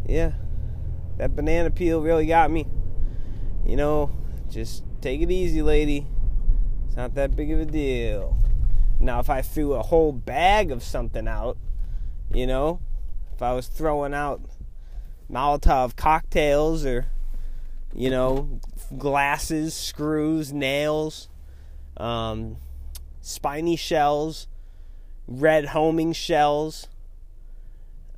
[0.08, 0.32] yeah.
[1.18, 2.68] that banana peel really got me.
[3.66, 4.12] You know,
[4.50, 6.08] just take it easy, lady.
[6.86, 8.38] It's not that big of a deal.
[9.00, 11.58] Now, if I threw a whole bag of something out,
[12.34, 12.80] you know,
[13.34, 14.42] if I was throwing out
[15.30, 17.08] Molotov cocktails or,
[17.94, 18.60] you know,
[18.98, 21.30] glasses, screws, nails,
[21.98, 22.58] um,
[23.22, 24.48] spiny shells,
[25.28, 26.88] red homing shells,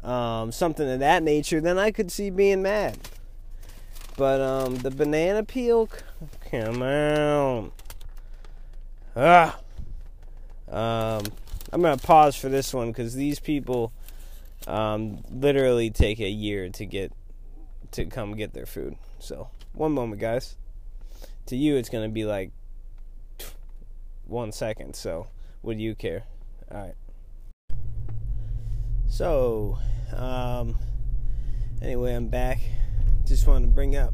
[0.04, 2.98] um, something of that nature, then I could see being mad.
[4.18, 5.90] But um, the banana peel,
[6.52, 7.72] come on.
[9.16, 9.60] Ah.
[10.70, 11.24] Um,
[11.72, 13.92] I'm gonna pause for this one because these people
[14.68, 17.12] um, literally take a year to get
[17.92, 18.98] to come get their food.
[19.20, 20.58] So one moment, guys.
[21.46, 22.52] To you, it's gonna be like
[24.26, 24.96] one second.
[24.96, 25.28] So
[25.62, 26.26] what do you care?
[26.70, 26.96] All right.
[29.08, 29.78] So,
[30.14, 30.76] um,
[31.82, 32.60] anyway, I'm back.
[33.26, 34.14] Just wanted to bring up.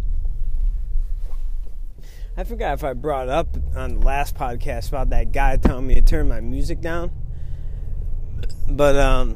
[2.38, 5.96] I forgot if I brought up on the last podcast about that guy telling me
[5.96, 7.12] to turn my music down.
[8.70, 9.36] But, um,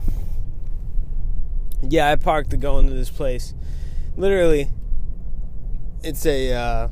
[1.82, 3.54] yeah, I parked to go into this place.
[4.16, 4.70] Literally,
[6.04, 6.88] it's a, uh,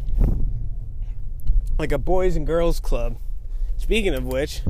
[1.79, 3.17] like a boys and girls club.
[3.77, 4.61] Speaking of which,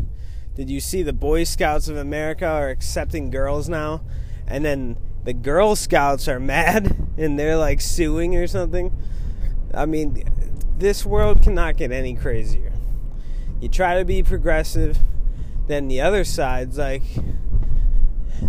[0.56, 4.02] did you see the Boy Scouts of America are accepting girls now?
[4.48, 8.92] And then the Girl Scouts are mad and they're like suing or something.
[9.74, 10.24] I mean,
[10.78, 12.74] this world cannot get any crazier.
[13.62, 14.98] You try to be progressive,
[15.68, 17.04] then the other side's like,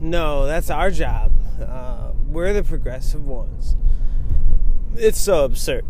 [0.00, 1.32] no, that's our job.
[1.60, 3.76] Uh, we're the progressive ones.
[4.96, 5.84] It's so absurd.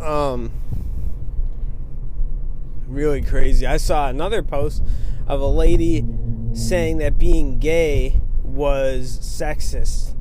[0.00, 0.50] Um,
[2.86, 3.66] really crazy.
[3.66, 4.82] I saw another post
[5.26, 6.04] of a lady
[6.52, 10.14] saying that being gay was sexist,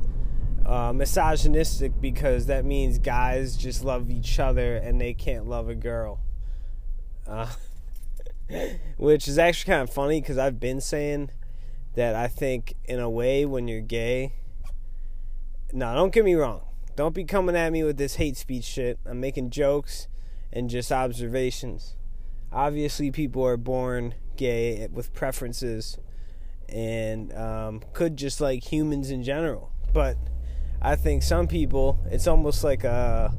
[0.65, 5.75] uh, misogynistic, because that means guys just love each other and they can't love a
[5.75, 6.19] girl.
[7.27, 7.47] Uh,
[8.97, 11.31] which is actually kind of funny because I've been saying
[11.95, 14.33] that I think, in a way, when you're gay,
[15.71, 16.61] now don't get me wrong.
[16.99, 18.99] Don't be coming at me with this hate speech shit.
[19.05, 20.09] I'm making jokes
[20.51, 21.95] and just observations.
[22.51, 25.97] Obviously, people are born gay with preferences
[26.67, 29.71] and um, could just like humans in general.
[29.93, 30.17] But
[30.81, 33.33] I think some people, it's almost like a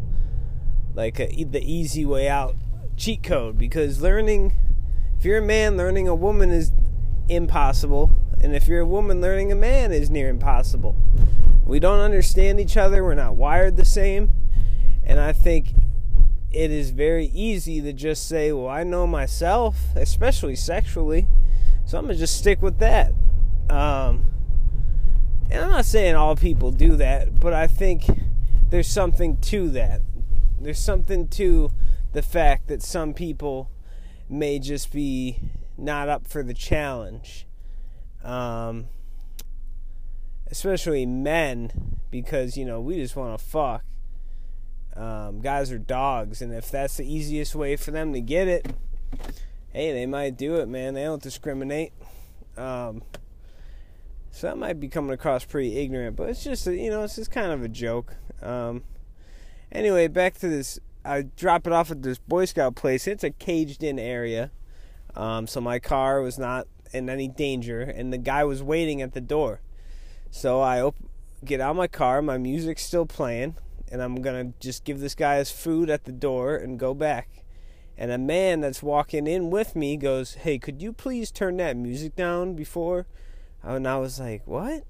[0.95, 2.55] like a, the easy way out
[2.97, 4.55] cheat code because learning,
[5.19, 6.73] if you're a man, learning a woman is
[7.29, 10.97] impossible, and if you're a woman, learning a man is near impossible.
[11.71, 13.05] We don't understand each other.
[13.05, 14.33] We're not wired the same,
[15.05, 15.69] and I think
[16.51, 21.29] it is very easy to just say, well, I know myself, especially sexually,
[21.87, 23.13] so I'm going to just stick with that.
[23.69, 24.25] Um,
[25.49, 28.03] and I'm not saying all people do that, but I think
[28.71, 30.01] there's something to that.
[30.61, 31.71] There's something to
[32.13, 33.71] the fact that some people
[34.29, 35.39] may just be
[35.79, 37.47] not up for the challenge.
[38.25, 38.89] Um,
[40.51, 43.85] especially men, because, you know, we just want to fuck.
[44.97, 48.75] Um, guys are dogs, and if that's the easiest way for them to get it,
[49.73, 50.95] hey, they might do it, man.
[50.95, 51.93] They don't discriminate.
[52.57, 53.03] Um,
[54.31, 57.17] so that might be coming across pretty ignorant, but it's just, a, you know, it's
[57.17, 58.17] just kind of a joke.
[58.43, 58.83] Um,
[59.71, 60.79] anyway, back to this.
[61.05, 63.07] I drop it off at this Boy Scout place.
[63.07, 64.51] It's a caged in area.
[65.15, 69.13] Um, so my car was not in any danger, and the guy was waiting at
[69.13, 69.61] the door.
[70.31, 70.97] So I op-
[71.45, 73.57] get out my car, my music's still playing
[73.91, 77.45] and I'm gonna just give this guy his food at the door and go back.
[77.99, 81.77] And a man that's walking in with me goes, Hey, could you please turn that
[81.77, 83.07] music down before?
[83.63, 84.85] And I was like, What?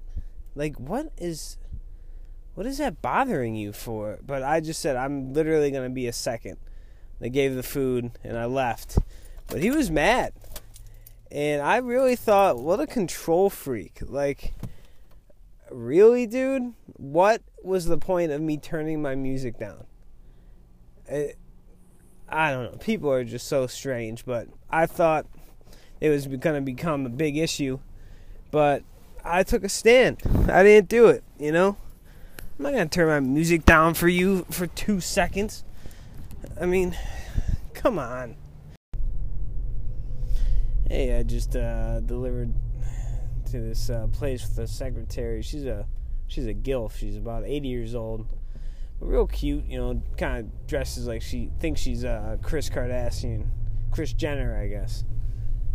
[0.55, 1.57] Like, what is.
[2.53, 4.19] What is that bothering you for?
[4.25, 6.57] But I just said, I'm literally gonna be a second.
[7.19, 8.97] They gave the food and I left.
[9.47, 10.33] But he was mad.
[11.31, 13.99] And I really thought, what a control freak.
[14.01, 14.53] Like,
[15.71, 16.73] really, dude?
[16.97, 19.85] What was the point of me turning my music down?
[21.07, 21.37] It,
[22.29, 22.77] I don't know.
[22.77, 25.25] People are just so strange, but I thought
[25.99, 27.79] it was going to become a big issue,
[28.49, 28.83] but
[29.23, 30.21] I took a stand.
[30.49, 31.77] I didn't do it, you know?
[32.57, 35.63] I'm not going to turn my music down for you for two seconds.
[36.59, 36.97] I mean,
[37.73, 38.35] come on.
[40.87, 42.53] Hey, I just uh, delivered
[43.51, 45.41] to this uh, place with a secretary.
[45.41, 45.85] She's a
[46.27, 46.95] she's a gilf.
[46.97, 48.27] She's about 80 years old,
[48.99, 49.65] but real cute.
[49.65, 53.47] You know, kind of dresses like she thinks she's uh, Kris Kardashian,
[53.91, 55.03] Kris Jenner, I guess.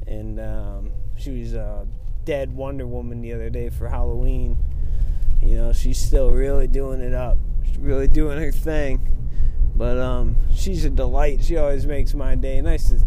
[0.07, 1.87] And um, she was a
[2.24, 4.59] dead Wonder Woman the other day for Halloween.
[5.43, 7.39] You know, she's still really doing it up.
[7.64, 9.12] She's really doing her thing.
[9.77, 11.45] But um, she's a delight.
[11.45, 12.61] She always makes my day.
[12.62, 13.01] Nice to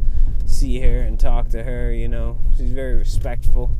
[0.46, 1.92] see her and talk to her.
[1.92, 3.72] You know, she's very respectful,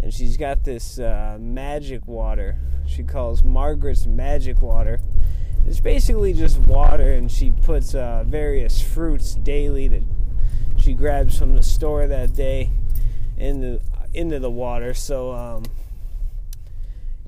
[0.00, 2.58] and she's got this uh, magic water.
[2.86, 5.00] She calls Margaret's magic water.
[5.66, 10.02] It's basically just water, and she puts uh, various fruits daily that
[10.76, 12.70] she grabs from the store that day
[13.36, 13.80] into
[14.14, 14.94] into the water.
[14.94, 15.64] So um,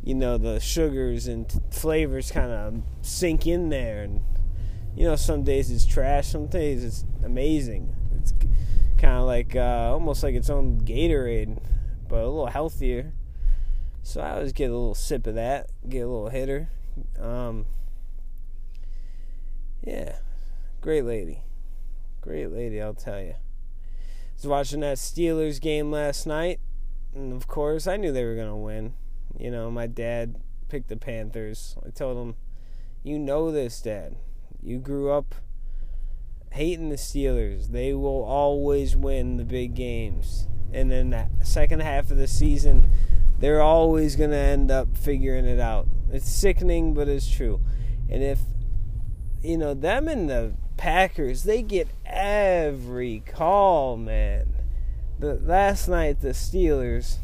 [0.04, 4.22] you know the sugars and t- flavors kind of sink in there, and
[4.96, 7.94] you know some days it's trash, some days it's amazing.
[8.20, 8.32] It's
[8.96, 11.58] kind of like uh, almost like its own Gatorade,
[12.08, 13.12] but a little healthier.
[14.02, 16.70] So I always get a little sip of that, get a little hitter.
[17.20, 17.66] Um,
[19.82, 20.16] yeah,
[20.80, 21.42] great lady,
[22.20, 23.34] great lady, I'll tell you.
[23.34, 26.60] I was watching that Steelers game last night,
[27.14, 28.94] and of course I knew they were gonna win.
[29.38, 30.36] You know, my dad
[30.68, 31.76] picked the Panthers.
[31.84, 32.36] I told him,
[33.02, 34.16] "You know this, Dad.
[34.62, 35.34] You grew up."
[36.52, 37.68] hating the Steelers.
[37.68, 40.46] They will always win the big games.
[40.72, 42.90] And then that second half of the season,
[43.38, 45.86] they're always going to end up figuring it out.
[46.12, 47.60] It's sickening, but it's true.
[48.08, 48.40] And if,
[49.42, 54.54] you know, them and the Packers, they get every call, man.
[55.18, 57.16] The last night the Steelers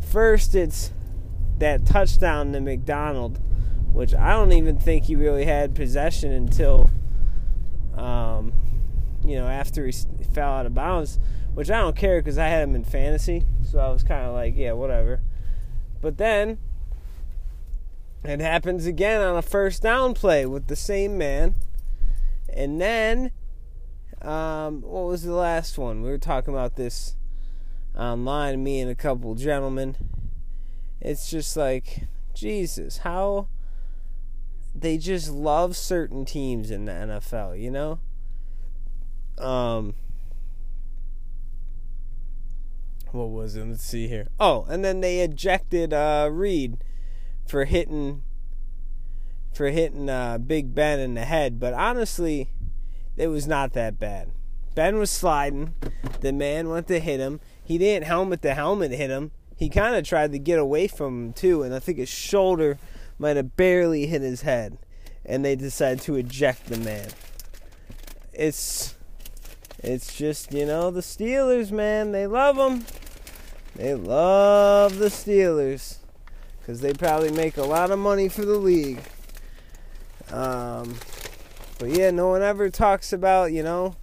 [0.00, 0.92] first it's
[1.58, 3.40] that touchdown to McDonald,
[3.92, 6.90] which I don't even think he really had possession until
[7.96, 8.52] um,
[9.24, 9.92] you know, after he
[10.32, 11.18] fell out of bounds,
[11.54, 14.34] which I don't care because I had him in fantasy, so I was kind of
[14.34, 15.22] like, yeah, whatever.
[16.00, 16.58] But then
[18.24, 21.54] it happens again on a first down play with the same man,
[22.52, 23.30] and then
[24.20, 26.02] um, what was the last one?
[26.02, 27.14] We were talking about this
[27.96, 29.96] online, me and a couple gentlemen.
[31.00, 33.48] It's just like, Jesus, how
[34.74, 38.00] they just love certain teams in the NFL, you know?
[39.38, 39.94] Um
[43.14, 43.66] what was it?
[43.66, 44.28] Let's see here.
[44.38, 46.78] Oh, and then they ejected uh Reid
[47.46, 48.22] for hitting
[49.54, 52.50] for hitting uh Big Ben in the head, but honestly,
[53.16, 54.32] it was not that bad.
[54.74, 55.74] Ben was sliding.
[56.20, 57.40] The man went to hit him.
[57.62, 59.30] He didn't helmet the helmet hit him.
[59.56, 62.78] He kind of tried to get away from him too, and I think his shoulder
[63.18, 64.78] might have barely hit his head,
[65.24, 67.10] and they decided to eject the man.
[68.32, 68.96] It's
[69.78, 72.10] it's just you know the Steelers, man.
[72.10, 72.84] They love them.
[73.76, 75.96] They love the Steelers
[76.60, 79.00] because they probably make a lot of money for the league.
[80.30, 80.96] Um,
[81.78, 83.96] but yeah, no one ever talks about you know.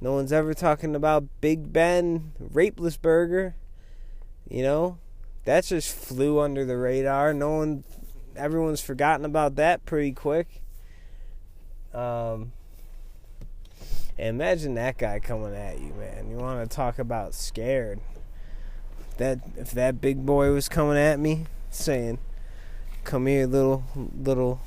[0.00, 3.54] No one's ever talking about Big Ben Rapelessberger.
[4.48, 4.98] You know,
[5.44, 7.32] that just flew under the radar.
[7.32, 7.84] No one
[8.34, 10.62] everyone's forgotten about that pretty quick.
[11.94, 12.52] Um,
[14.18, 16.30] imagine that guy coming at you, man.
[16.30, 18.00] You want to talk about scared?
[19.18, 22.18] That if that big boy was coming at me, saying,
[23.04, 24.60] "Come here, little little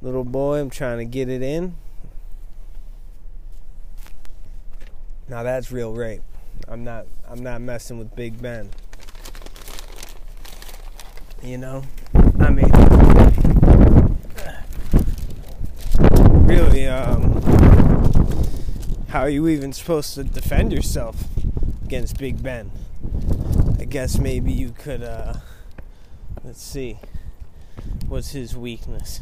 [0.00, 1.76] little boy, I'm trying to get it in."
[5.28, 6.22] Now that's real rape.
[6.68, 8.70] I'm not I'm not messing with Big Ben.
[11.42, 11.82] You know?
[12.40, 12.70] I mean,
[16.46, 17.42] really, um,
[19.08, 21.24] how are you even supposed to defend yourself
[21.84, 22.70] against Big Ben?
[23.78, 25.34] I guess maybe you could, uh,
[26.42, 26.98] let's see,
[28.08, 29.20] what's his weakness?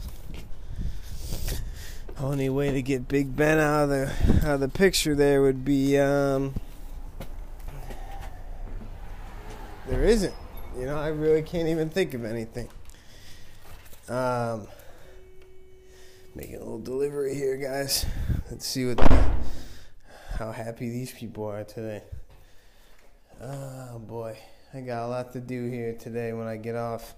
[2.20, 4.12] Only way to get Big Ben out of the
[4.44, 6.54] out of the picture there would be, um,
[9.88, 10.34] there isn't.
[10.78, 12.68] You know, I really can't even think of anything.
[14.08, 14.68] Um,
[16.34, 18.06] making a little delivery here, guys.
[18.50, 19.00] Let's see what
[20.38, 22.02] how happy these people are today.
[23.44, 24.38] Oh boy,
[24.72, 27.16] I got a lot to do here today when I get off,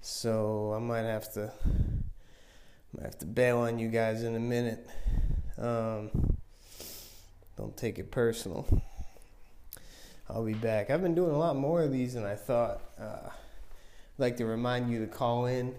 [0.00, 1.52] so I might have to
[2.92, 4.84] might have to bail on you guys in a minute.
[5.56, 6.10] Um,
[7.56, 8.66] don't take it personal.
[10.28, 10.90] I'll be back.
[10.90, 12.80] I've been doing a lot more of these than I thought.
[13.00, 15.76] Uh, I'd like to remind you to call in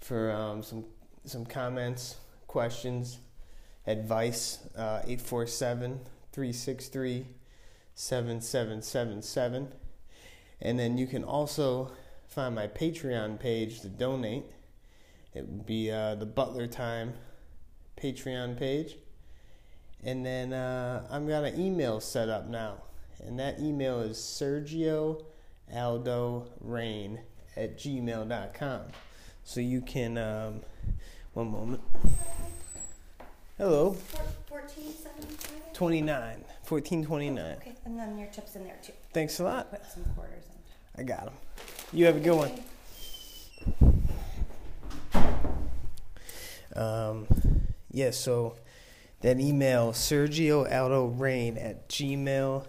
[0.00, 0.84] for um, some
[1.24, 2.16] some comments,
[2.48, 3.20] questions,
[3.86, 4.58] advice.
[4.76, 6.00] Uh, 847
[6.32, 7.26] 363
[7.98, 9.72] 7777.
[10.60, 11.90] And then you can also
[12.28, 14.44] find my Patreon page to donate.
[15.34, 17.14] It would be uh, the Butler Time
[18.00, 18.98] Patreon page.
[20.04, 22.82] And then uh, I've got an email set up now.
[23.26, 25.24] And that email is Sergio
[25.74, 27.18] Aldo Rain
[27.56, 28.82] at gmail.com.
[29.42, 30.60] So you can, um,
[31.32, 31.80] one moment.
[33.56, 33.96] Hello.
[34.48, 35.72] 1475?
[35.72, 36.44] 29.
[36.70, 37.56] 1429.
[37.56, 38.92] Okay, and then your chips in there too.
[39.12, 39.70] Thanks a lot.
[39.70, 41.00] Put some quarters in.
[41.00, 41.34] I got them.
[41.92, 42.52] You have a good one.
[46.76, 47.26] Um,
[47.90, 48.56] yeah, so
[49.22, 52.64] that email, Sergio Aldo Rain at gmail.com.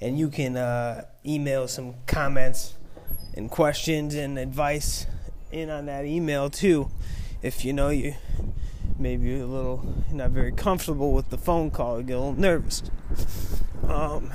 [0.00, 2.74] And you can uh, email some comments
[3.34, 5.06] and questions and advice
[5.50, 6.90] in on that email too.
[7.42, 8.14] If you know you
[8.98, 12.82] maybe a little not very comfortable with the phone call, get a little nervous.
[13.88, 14.32] Um,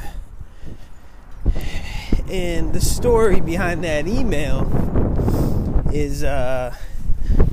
[2.30, 4.68] and the story behind that email
[5.92, 6.76] is uh,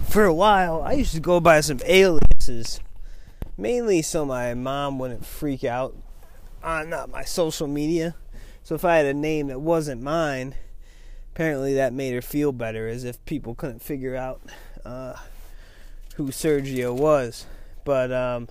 [0.08, 2.80] for a while I used to go by some aliases,
[3.56, 5.96] mainly so my mom wouldn't freak out
[6.62, 8.14] on uh, my social media.
[8.62, 10.54] So if I had a name that wasn't mine,
[11.32, 14.40] apparently that made her feel better, as if people couldn't figure out
[14.84, 15.14] uh,
[16.16, 17.46] who Sergio was.
[17.84, 18.48] But um,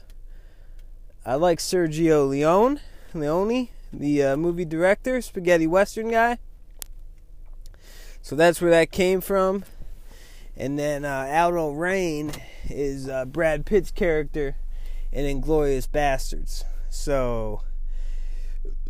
[1.25, 2.79] I like Sergio Leone,
[3.13, 6.39] Leone, the uh, movie director, spaghetti western guy.
[8.21, 9.65] So that's where that came from.
[10.57, 12.31] And then uh, Aldo Raine
[12.69, 14.55] is uh, Brad Pitt's character
[15.11, 16.63] in Inglourious Basterds.
[16.89, 17.61] So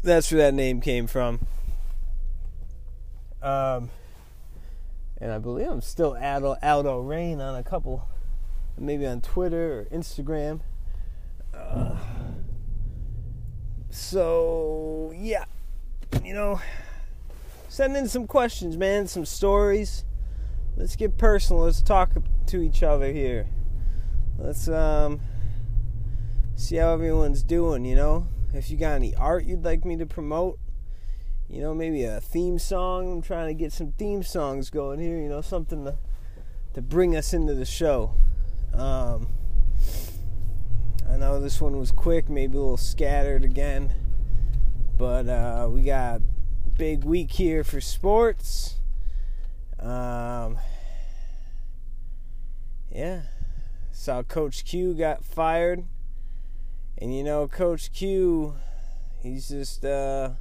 [0.03, 1.47] that's where that name came from.
[3.41, 3.89] Um,
[5.17, 8.07] and I believe I'm still Aldo, Aldo Raine on a couple,
[8.77, 10.61] maybe on Twitter or Instagram.
[11.53, 11.95] Uh,
[13.89, 15.45] so yeah,
[16.23, 16.59] you know,
[17.69, 20.03] send in some questions, man, some stories.
[20.77, 21.63] Let's get personal.
[21.63, 22.11] Let's talk
[22.47, 23.47] to each other here.
[24.37, 25.21] Let's um
[26.55, 27.85] see how everyone's doing.
[27.85, 30.59] You know, if you got any art you'd like me to promote,
[31.49, 33.11] you know, maybe a theme song.
[33.11, 35.17] I'm trying to get some theme songs going here.
[35.17, 35.97] You know, something to
[36.73, 38.11] to bring us into the show.
[38.77, 39.29] Um,
[41.09, 43.93] I know this one was quick, maybe a little scattered again,
[44.97, 46.21] but uh, we got
[46.77, 48.75] big week here for sports.
[49.79, 50.57] Um,
[52.91, 53.21] yeah,
[53.93, 55.85] saw Coach Q got fired,
[56.97, 58.55] and you know, Coach Q,
[59.21, 60.31] he's just uh,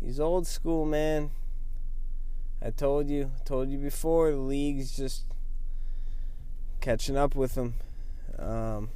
[0.00, 1.30] he's old school, man.
[2.62, 5.24] I told you, told you before, the league's just
[6.80, 7.74] catching up with him.
[8.38, 8.88] Um,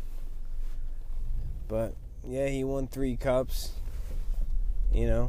[1.69, 1.95] but
[2.27, 3.73] yeah, he won three cups.
[4.93, 5.29] You know,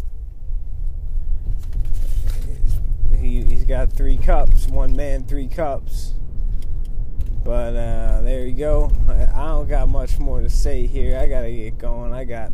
[3.18, 4.68] he he's got three cups.
[4.68, 6.14] One man, three cups.
[7.44, 8.92] But uh, there you go.
[9.08, 11.18] I, don't got much more to say here.
[11.18, 12.12] I gotta get going.
[12.12, 12.52] I got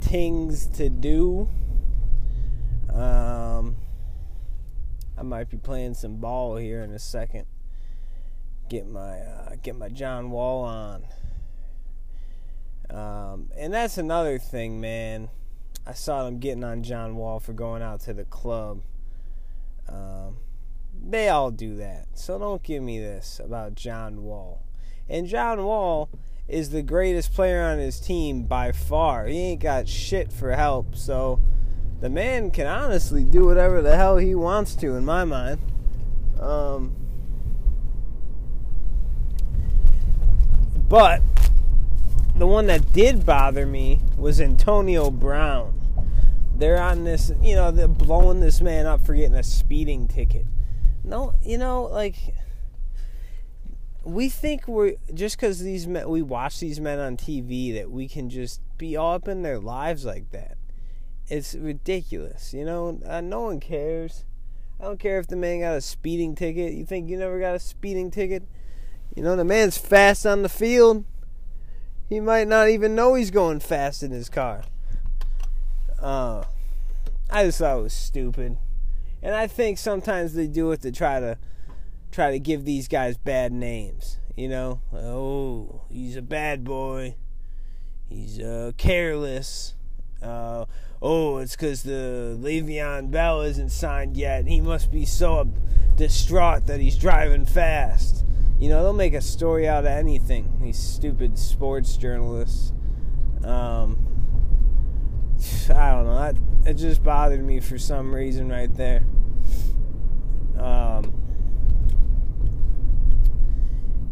[0.00, 1.48] things to do.
[2.92, 3.76] Um,
[5.16, 7.46] I might be playing some ball here in a second.
[8.68, 11.04] Get my uh, get my John Wall on.
[12.90, 15.28] Um, and that's another thing, man.
[15.86, 18.82] I saw them getting on John Wall for going out to the club.
[19.88, 20.36] Um,
[21.02, 22.08] they all do that.
[22.14, 24.62] So don't give me this about John Wall.
[25.08, 26.10] And John Wall
[26.46, 29.26] is the greatest player on his team by far.
[29.26, 30.94] He ain't got shit for help.
[30.94, 31.40] So
[32.00, 35.60] the man can honestly do whatever the hell he wants to, in my mind.
[36.38, 36.94] Um,
[40.88, 41.20] but
[42.36, 45.74] the one that did bother me was Antonio Brown.
[46.54, 50.46] They're on this, you know, they're blowing this man up for getting a speeding ticket.
[51.04, 52.16] No, you know, like
[54.04, 58.08] we think we're just because these men, we watch these men on TV that we
[58.08, 60.56] can just be all up in their lives like that.
[61.28, 62.98] It's ridiculous, you know.
[63.06, 64.24] Uh, no one cares.
[64.80, 66.72] I don't care if the man got a speeding ticket.
[66.72, 68.44] You think you never got a speeding ticket?
[69.18, 71.04] You know, the man's fast on the field.
[72.08, 74.62] He might not even know he's going fast in his car.
[76.00, 76.44] Uh,
[77.28, 78.58] I just thought it was stupid.
[79.20, 81.36] And I think sometimes they do it to try to
[82.12, 84.20] try to give these guys bad names.
[84.36, 87.16] You know, oh, he's a bad boy.
[88.08, 89.74] He's uh, careless.
[90.22, 90.66] Uh,
[91.02, 94.46] oh, it's because the Le'Veon Bell isn't signed yet.
[94.46, 95.52] He must be so
[95.96, 98.24] distraught that he's driving fast.
[98.58, 100.58] You know, they'll make a story out of anything.
[100.60, 102.72] These stupid sports journalists.
[103.44, 104.04] Um,
[105.70, 106.18] I don't know.
[106.18, 106.36] That,
[106.66, 109.04] it just bothered me for some reason right there.
[110.58, 111.14] Um,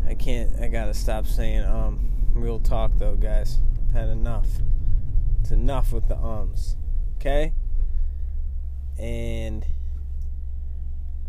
[0.07, 0.61] I can't.
[0.61, 2.01] I gotta stop saying um.
[2.37, 3.63] Real talk though, guys.
[3.89, 4.47] I've had enough.
[5.41, 6.77] It's enough with the ums.
[7.17, 7.55] Okay.
[8.99, 9.65] And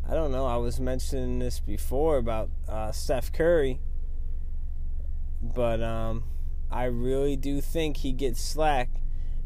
[0.09, 0.45] I don't know.
[0.45, 3.81] I was mentioning this before about uh, Steph Curry,
[5.41, 6.23] but um,
[6.71, 8.89] I really do think he gets slack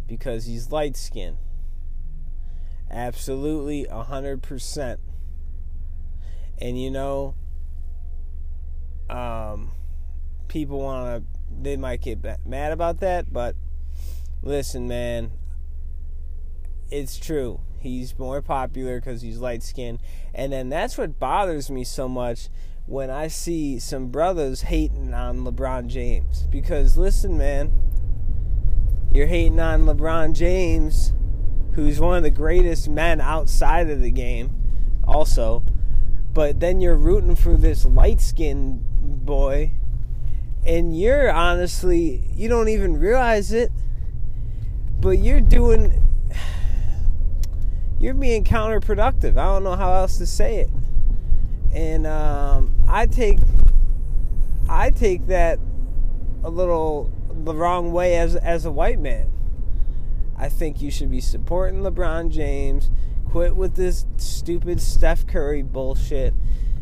[0.07, 1.37] because he's light skinned.
[2.91, 4.99] Absolutely, a hundred percent.
[6.59, 7.33] And you know,
[9.09, 9.71] um,
[10.47, 13.55] people want to, they might get mad about that, but
[14.43, 15.31] listen, man,
[16.91, 17.61] it's true.
[17.81, 19.99] He's more popular because he's light skinned.
[20.33, 22.49] And then that's what bothers me so much
[22.85, 26.43] when I see some brothers hating on LeBron James.
[26.51, 27.71] Because listen, man,
[29.13, 31.13] you're hating on LeBron James,
[31.73, 34.55] who's one of the greatest men outside of the game,
[35.07, 35.63] also.
[36.33, 38.83] But then you're rooting for this light skinned
[39.25, 39.71] boy.
[40.63, 43.71] And you're honestly, you don't even realize it,
[44.99, 46.10] but you're doing
[48.01, 49.37] you're being counterproductive.
[49.37, 50.69] I don't know how else to say it.
[51.71, 53.37] And um, I take
[54.67, 55.59] I take that
[56.43, 59.31] a little the wrong way as as a white man.
[60.35, 62.89] I think you should be supporting LeBron James.
[63.29, 66.33] Quit with this stupid Steph Curry bullshit.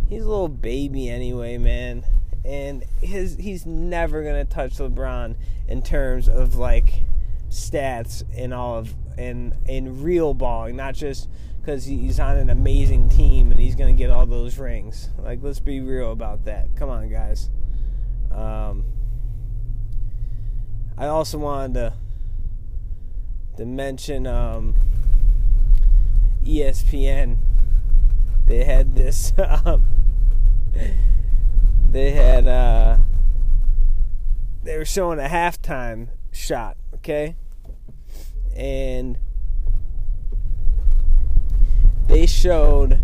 [0.08, 2.06] He's a little baby anyway, man.
[2.46, 5.36] And his he's never gonna touch LeBron
[5.68, 7.04] in terms of like
[7.50, 13.10] stats and all of in in real balling, not just because he's on an amazing
[13.10, 15.10] team and he's gonna get all those rings.
[15.20, 16.76] Like, let's be real about that.
[16.76, 17.50] Come on, guys.
[18.32, 18.86] Um,
[20.98, 21.94] I also wanted to
[23.58, 24.76] to mention um,
[26.44, 27.38] ESPN.
[28.48, 29.34] They had this.
[29.66, 29.84] Um,
[31.92, 32.48] they had.
[32.48, 32.98] Uh,
[34.64, 36.78] they were showing a halftime shot.
[36.94, 37.36] Okay
[38.60, 39.18] and
[42.08, 43.00] they showed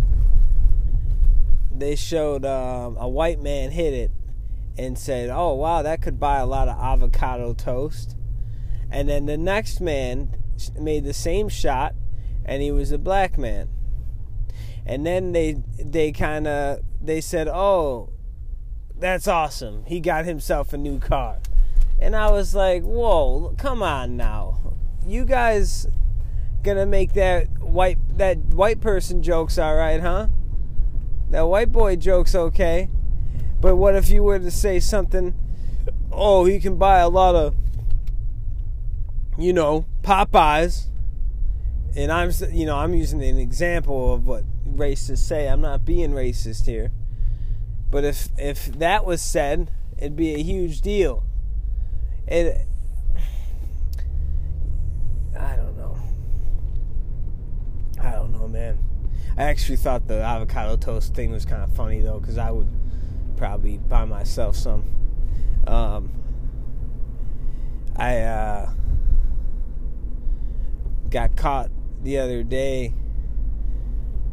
[1.72, 4.12] they showed um, a white man hit it
[4.78, 8.18] and said, "Oh wow, that could buy a lot of avocado toast."
[8.92, 10.36] And then the next man
[10.78, 11.96] made the same shot,
[12.44, 13.70] and he was a black man.
[14.86, 18.10] And then they they kind of they said, "Oh,
[18.98, 19.86] that's awesome.
[19.86, 21.40] He got himself a new car."
[21.98, 24.65] And I was like, "Whoa, come on now
[25.08, 25.88] you guys
[26.64, 30.28] gonna make that white that white person jokes all right, huh?
[31.30, 32.90] That white boy joke's okay.
[33.62, 35.34] But what if you were to say something?
[36.12, 37.56] Oh, he can buy a lot of,
[39.38, 40.88] you know, Popeyes.
[41.96, 45.48] And I'm, you know, I'm using an example of what racists say.
[45.48, 46.92] I'm not being racist here.
[47.90, 51.24] But if if that was said, it'd be a huge deal.
[52.28, 52.68] It
[58.56, 58.80] man.
[59.38, 62.70] I actually thought the avocado toast thing was kind of funny though, because I would
[63.36, 64.86] probably buy myself some.
[65.68, 66.12] Um,
[67.98, 68.70] I uh,
[71.10, 71.70] got caught
[72.02, 72.94] the other day.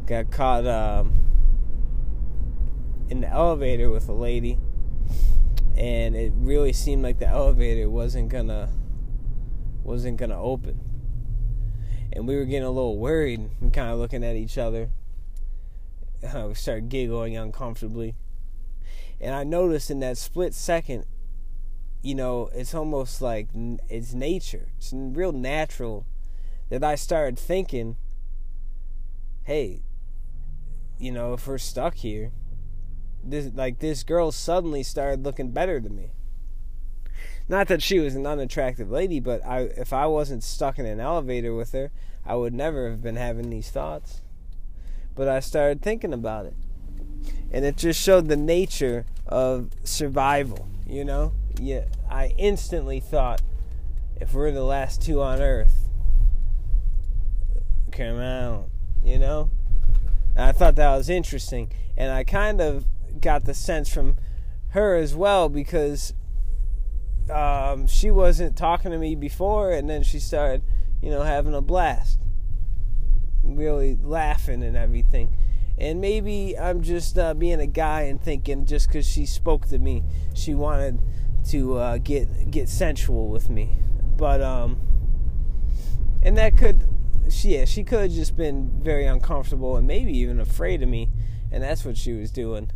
[0.05, 1.13] Got caught um,
[3.09, 4.57] in the elevator with a lady,
[5.77, 8.69] and it really seemed like the elevator wasn't gonna
[9.83, 10.79] wasn't gonna open
[12.15, 14.89] and we were getting a little worried and kind of looking at each other.
[16.23, 18.15] Uh, we started giggling uncomfortably.
[19.19, 21.05] And I noticed in that split second,
[22.01, 23.47] you know, it's almost like
[23.89, 24.69] it's nature.
[24.77, 26.05] It's real natural
[26.69, 27.97] that I started thinking,
[29.43, 29.83] hey,
[30.99, 32.31] you know, if we're stuck here,
[33.23, 36.11] this like this girl suddenly started looking better to me.
[37.49, 40.99] Not that she was an unattractive lady, but I if I wasn't stuck in an
[40.99, 41.91] elevator with her,
[42.25, 44.21] I would never have been having these thoughts.
[45.15, 46.55] But I started thinking about it.
[47.51, 51.33] And it just showed the nature of survival, you know?
[51.59, 53.41] Yeah, I instantly thought
[54.19, 55.89] if we're the last two on earth,
[57.91, 58.69] come out,
[59.03, 59.51] you know?
[60.35, 61.71] And I thought that was interesting.
[61.95, 62.85] And I kind of
[63.21, 64.17] got the sense from
[64.69, 66.13] her as well because
[67.29, 70.63] um, she wasn't talking to me before, and then she started,
[71.01, 72.19] you know, having a blast,
[73.43, 75.35] really laughing and everything.
[75.77, 79.79] And maybe I'm just uh, being a guy and thinking just because she spoke to
[79.79, 80.03] me,
[80.33, 80.99] she wanted
[81.49, 83.77] to uh, get get sensual with me.
[84.15, 84.79] But um,
[86.21, 86.87] and that could,
[87.29, 91.09] she yeah, she could have just been very uncomfortable and maybe even afraid of me,
[91.51, 92.69] and that's what she was doing.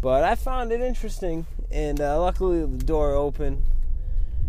[0.00, 3.62] But I found it interesting, and uh, luckily the door opened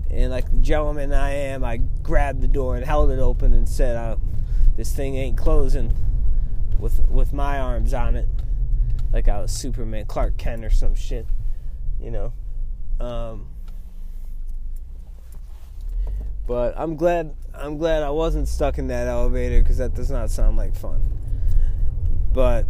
[0.10, 3.68] and like the gentleman I am, I grabbed the door and held it open and
[3.68, 4.20] said, oh,
[4.76, 5.94] "This thing ain't closing
[6.80, 8.28] with with my arms on it."
[9.14, 11.26] like I was Superman, Clark Kent or some shit,
[12.00, 12.34] you know.
[13.00, 13.48] Um,
[16.46, 20.30] but I'm glad I'm glad I wasn't stuck in that elevator because that does not
[20.30, 21.02] sound like fun.
[22.34, 22.66] But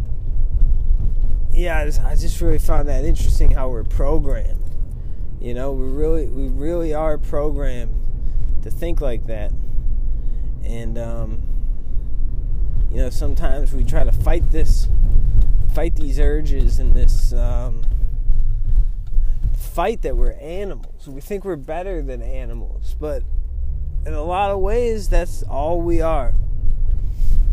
[1.52, 4.62] yeah, I just, I just really found that interesting how we're programmed.
[5.40, 7.94] You know, we really we really are programmed
[8.62, 9.52] to think like that,
[10.64, 11.42] and um,
[12.90, 14.88] you know sometimes we try to fight this,
[15.74, 17.32] fight these urges and this.
[17.32, 17.84] Um,
[19.56, 21.06] fight that we're animals.
[21.06, 23.22] We think we're better than animals, but
[24.04, 26.34] in a lot of ways, that's all we are.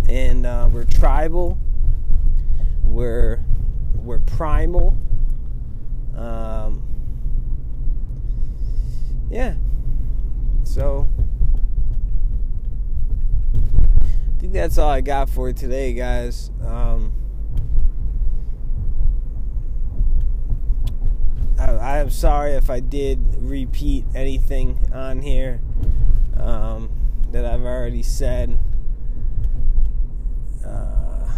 [0.09, 1.59] And uh, we're tribal.
[2.83, 3.43] We're
[3.95, 4.97] we're primal.
[6.15, 6.81] Um,
[9.35, 9.55] yeah.
[10.63, 11.09] So
[14.01, 16.51] I think that's all I got for today, guys.
[16.65, 17.11] Um,
[21.59, 25.59] I, am sorry if I did repeat anything on here
[26.37, 26.89] um,
[27.31, 28.57] that I've already said.
[30.65, 31.29] Uh,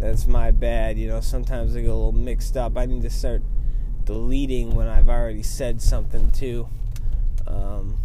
[0.00, 0.98] that's my bad.
[0.98, 2.78] You know, sometimes I get a little mixed up.
[2.78, 3.42] I need to start
[4.06, 6.68] deleting when I've already said something too.
[7.46, 7.98] Um,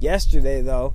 [0.00, 0.94] yesterday, though,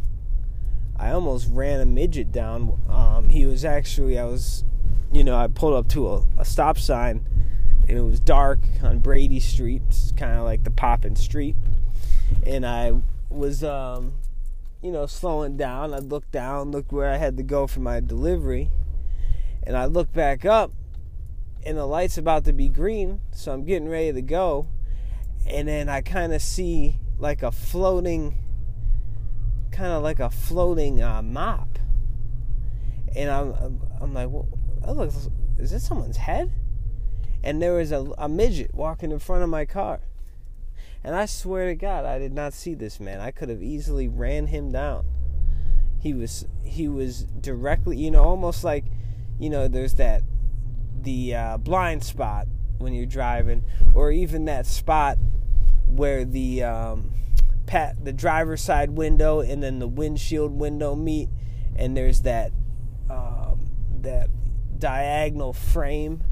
[0.99, 2.79] I almost ran a midget down.
[2.89, 4.65] Um, he was actually, I was,
[5.13, 7.25] you know, I pulled up to a, a stop sign
[7.87, 9.81] and it was dark on Brady Street.
[9.87, 11.55] It's kind of like the poppin' street
[12.45, 12.93] and I
[13.29, 14.13] was, um,
[14.81, 15.93] you know, slowing down.
[15.93, 18.69] I looked down, looked where I had to go for my delivery,
[19.63, 20.71] and I looked back up,
[21.63, 24.67] and the light's about to be green, so I'm getting ready to go,
[25.47, 28.35] and then I kind of see like a floating,
[29.71, 31.79] kind of like a floating uh, mop,
[33.15, 34.47] and I'm, I'm like, well,
[34.85, 36.51] that looks, is this someone's head?
[37.43, 40.01] And there was a, a midget walking in front of my car.
[41.03, 43.19] And I swear to God, I did not see this man.
[43.19, 45.05] I could have easily ran him down.
[45.99, 48.85] He was he was directly, you know, almost like,
[49.39, 50.21] you know, there's that
[51.03, 52.47] the uh, blind spot
[52.77, 55.17] when you're driving, or even that spot
[55.87, 57.11] where the um,
[57.65, 61.29] pat the driver's side window and then the windshield window meet,
[61.75, 62.51] and there's that
[63.09, 63.69] um,
[64.01, 64.29] that
[64.77, 66.23] diagonal frame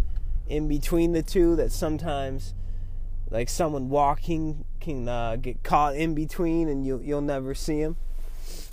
[0.48, 2.56] in between the two that sometimes
[3.30, 7.96] like someone walking can uh, get caught in between and you'll you'll never see him.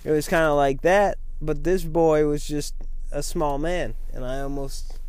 [0.05, 2.75] It was kind of like that, but this boy was just
[3.13, 5.01] a small man, and I almost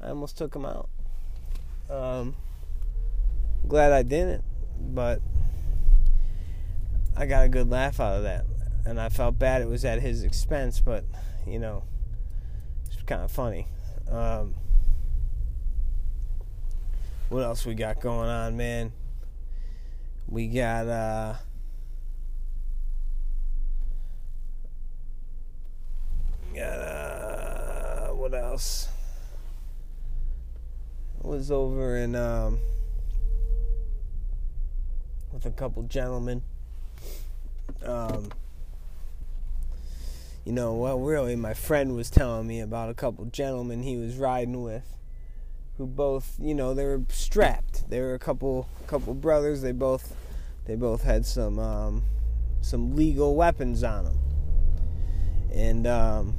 [0.00, 0.88] I almost took him out.
[1.90, 2.36] Um,
[3.66, 4.44] glad I didn't,
[4.78, 5.20] but
[7.16, 8.44] I got a good laugh out of that,
[8.84, 11.04] and I felt bad it was at his expense, but
[11.46, 11.82] you know,
[12.86, 13.66] it's kind of funny.
[14.10, 14.54] Um,
[17.28, 18.92] what else we got going on, man?
[20.28, 21.34] We got uh
[26.54, 28.88] got uh what else?
[31.28, 32.58] Was over in um
[35.32, 36.42] with a couple gentlemen.
[37.84, 38.30] Um
[40.44, 44.16] you know, well really my friend was telling me about a couple gentlemen he was
[44.16, 44.98] riding with
[45.76, 47.88] who both, you know, they were strapped.
[47.88, 49.62] They were a couple couple brothers.
[49.62, 50.14] They both
[50.66, 52.02] they both had some um,
[52.60, 54.18] some legal weapons on them,
[55.52, 56.34] and um,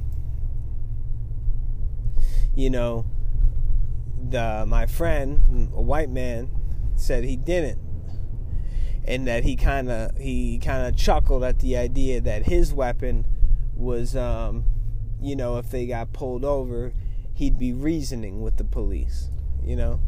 [2.56, 3.06] you know,
[4.30, 6.50] the my friend, a white man,
[6.96, 7.80] said he didn't,
[9.06, 13.26] and that he kind of he kind of chuckled at the idea that his weapon
[13.76, 14.66] was, um,
[15.22, 16.94] you know, if they got pulled over
[17.40, 19.30] he'd be reasoning with the police,
[19.64, 20.02] you know?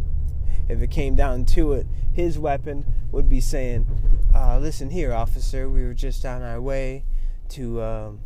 [0.68, 3.88] If it came down to it, his weapon would be saying,
[4.36, 7.06] uh, listen here, officer, we were just on our way
[7.48, 8.20] to, um,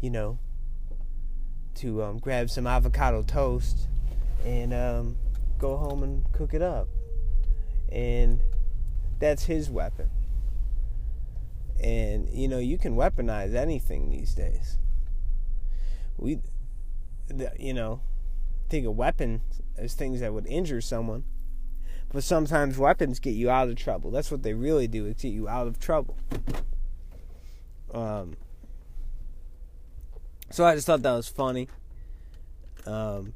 [0.00, 0.38] you know,
[1.74, 3.88] to um, grab some avocado toast
[4.44, 5.16] and um,
[5.58, 6.88] go home and cook it up.
[7.90, 8.40] And
[9.18, 10.10] that's his weapon.
[11.82, 14.78] And, you know, you can weaponize anything these days.
[16.16, 16.40] We,
[17.58, 18.00] you know,
[18.68, 19.42] think of weapons
[19.76, 21.24] as things that would injure someone.
[22.12, 24.10] But sometimes weapons get you out of trouble.
[24.10, 25.06] That's what they really do.
[25.06, 26.16] It's get you out of trouble.
[27.92, 28.36] Um,
[30.50, 31.68] so I just thought that was funny.
[32.86, 33.34] Um,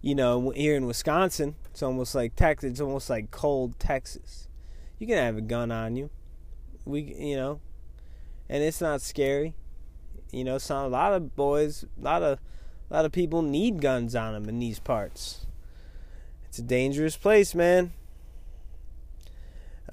[0.00, 2.72] you know, here in Wisconsin, it's almost like Texas.
[2.72, 4.48] It's almost like cold Texas.
[4.98, 6.10] You can have a gun on you.
[6.84, 7.60] We, you know,
[8.48, 9.54] and it's not scary
[10.32, 12.38] You know, some a lot of boys, a lot of
[12.90, 15.46] a lot of people need guns on them in these parts.
[16.46, 17.92] It's a dangerous place, man.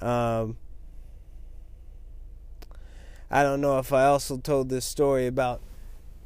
[0.00, 0.56] Um,
[3.30, 5.60] I don't know if I also told this story about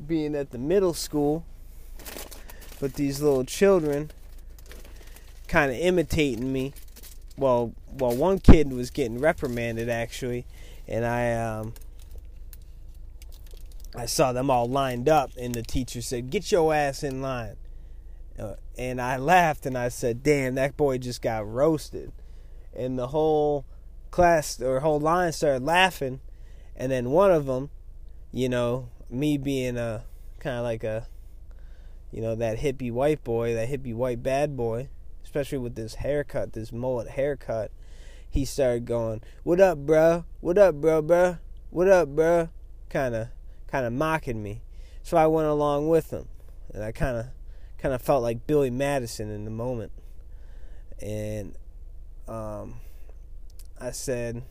[0.05, 1.45] being at the middle school,
[2.81, 4.11] but these little children
[5.47, 6.73] kind of imitating me.
[7.37, 10.47] Well, well, one kid was getting reprimanded actually,
[10.89, 11.75] and I um,
[13.95, 17.57] I saw them all lined up, and the teacher said, "Get your ass in line."
[18.39, 22.13] Uh, and I laughed and I said, "Damn, that boy just got roasted."
[22.75, 23.67] And the whole
[24.11, 26.21] class or whole line started laughing,
[26.77, 27.71] and then one of them,
[28.33, 30.05] you know, me being a
[30.39, 31.07] kind of like a,
[32.11, 34.89] you know, that hippie white boy, that hippie white bad boy,
[35.23, 37.71] especially with this haircut, this mullet haircut,
[38.29, 40.25] he started going, "What up, bruh?
[40.41, 41.39] What up, bro, bruh?
[41.71, 42.51] What up, bruh?"
[42.89, 43.29] Kind of,
[43.67, 44.63] kind of mocking me.
[45.03, 46.29] So I went along with him,
[46.73, 47.27] and I kind of,
[47.79, 49.93] kind of felt like Billy Madison in the moment,
[51.01, 51.57] and
[52.29, 52.77] um,
[53.81, 54.43] I said,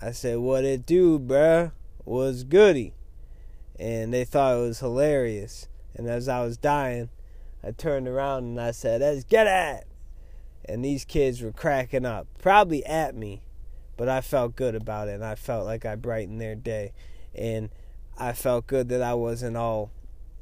[0.00, 1.72] I said, "What it do, bruh?
[2.04, 2.94] Was goody?"
[3.78, 5.68] And they thought it was hilarious.
[5.94, 7.08] And as I was dying,
[7.62, 9.86] I turned around and I said, "Let's get it!"
[10.66, 13.42] And these kids were cracking up, probably at me,
[13.96, 15.14] but I felt good about it.
[15.14, 16.92] And I felt like I brightened their day,
[17.34, 17.70] and
[18.16, 19.90] I felt good that I wasn't all,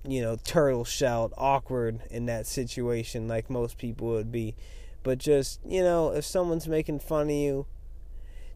[0.06, 4.54] you know, turtle shelled, awkward in that situation like most people would be.
[5.02, 7.66] But just, you know, if someone's making fun of you,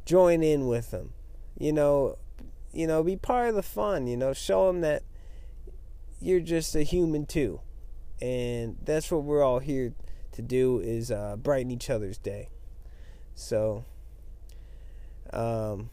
[0.04, 1.12] join in with them.
[1.58, 2.18] You know,
[2.72, 5.02] you know, be part of the fun, you know, show them that
[6.20, 7.60] you're just a human too.
[8.20, 9.94] And that's what we're all here
[10.32, 12.48] to do is uh, brighten each other's day.
[13.34, 13.84] So
[15.32, 15.90] um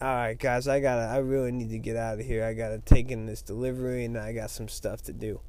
[0.00, 1.02] all right, guys, I gotta.
[1.02, 2.44] I really need to get out of here.
[2.44, 5.40] I gotta take in this delivery, and I got some stuff to do.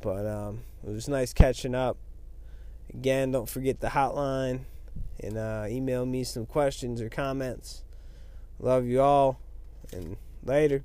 [0.00, 1.98] But um, it was nice catching up.
[2.88, 4.60] Again, don't forget the hotline,
[5.20, 7.84] and uh, email me some questions or comments.
[8.58, 9.38] Love you all,
[9.92, 10.84] and later.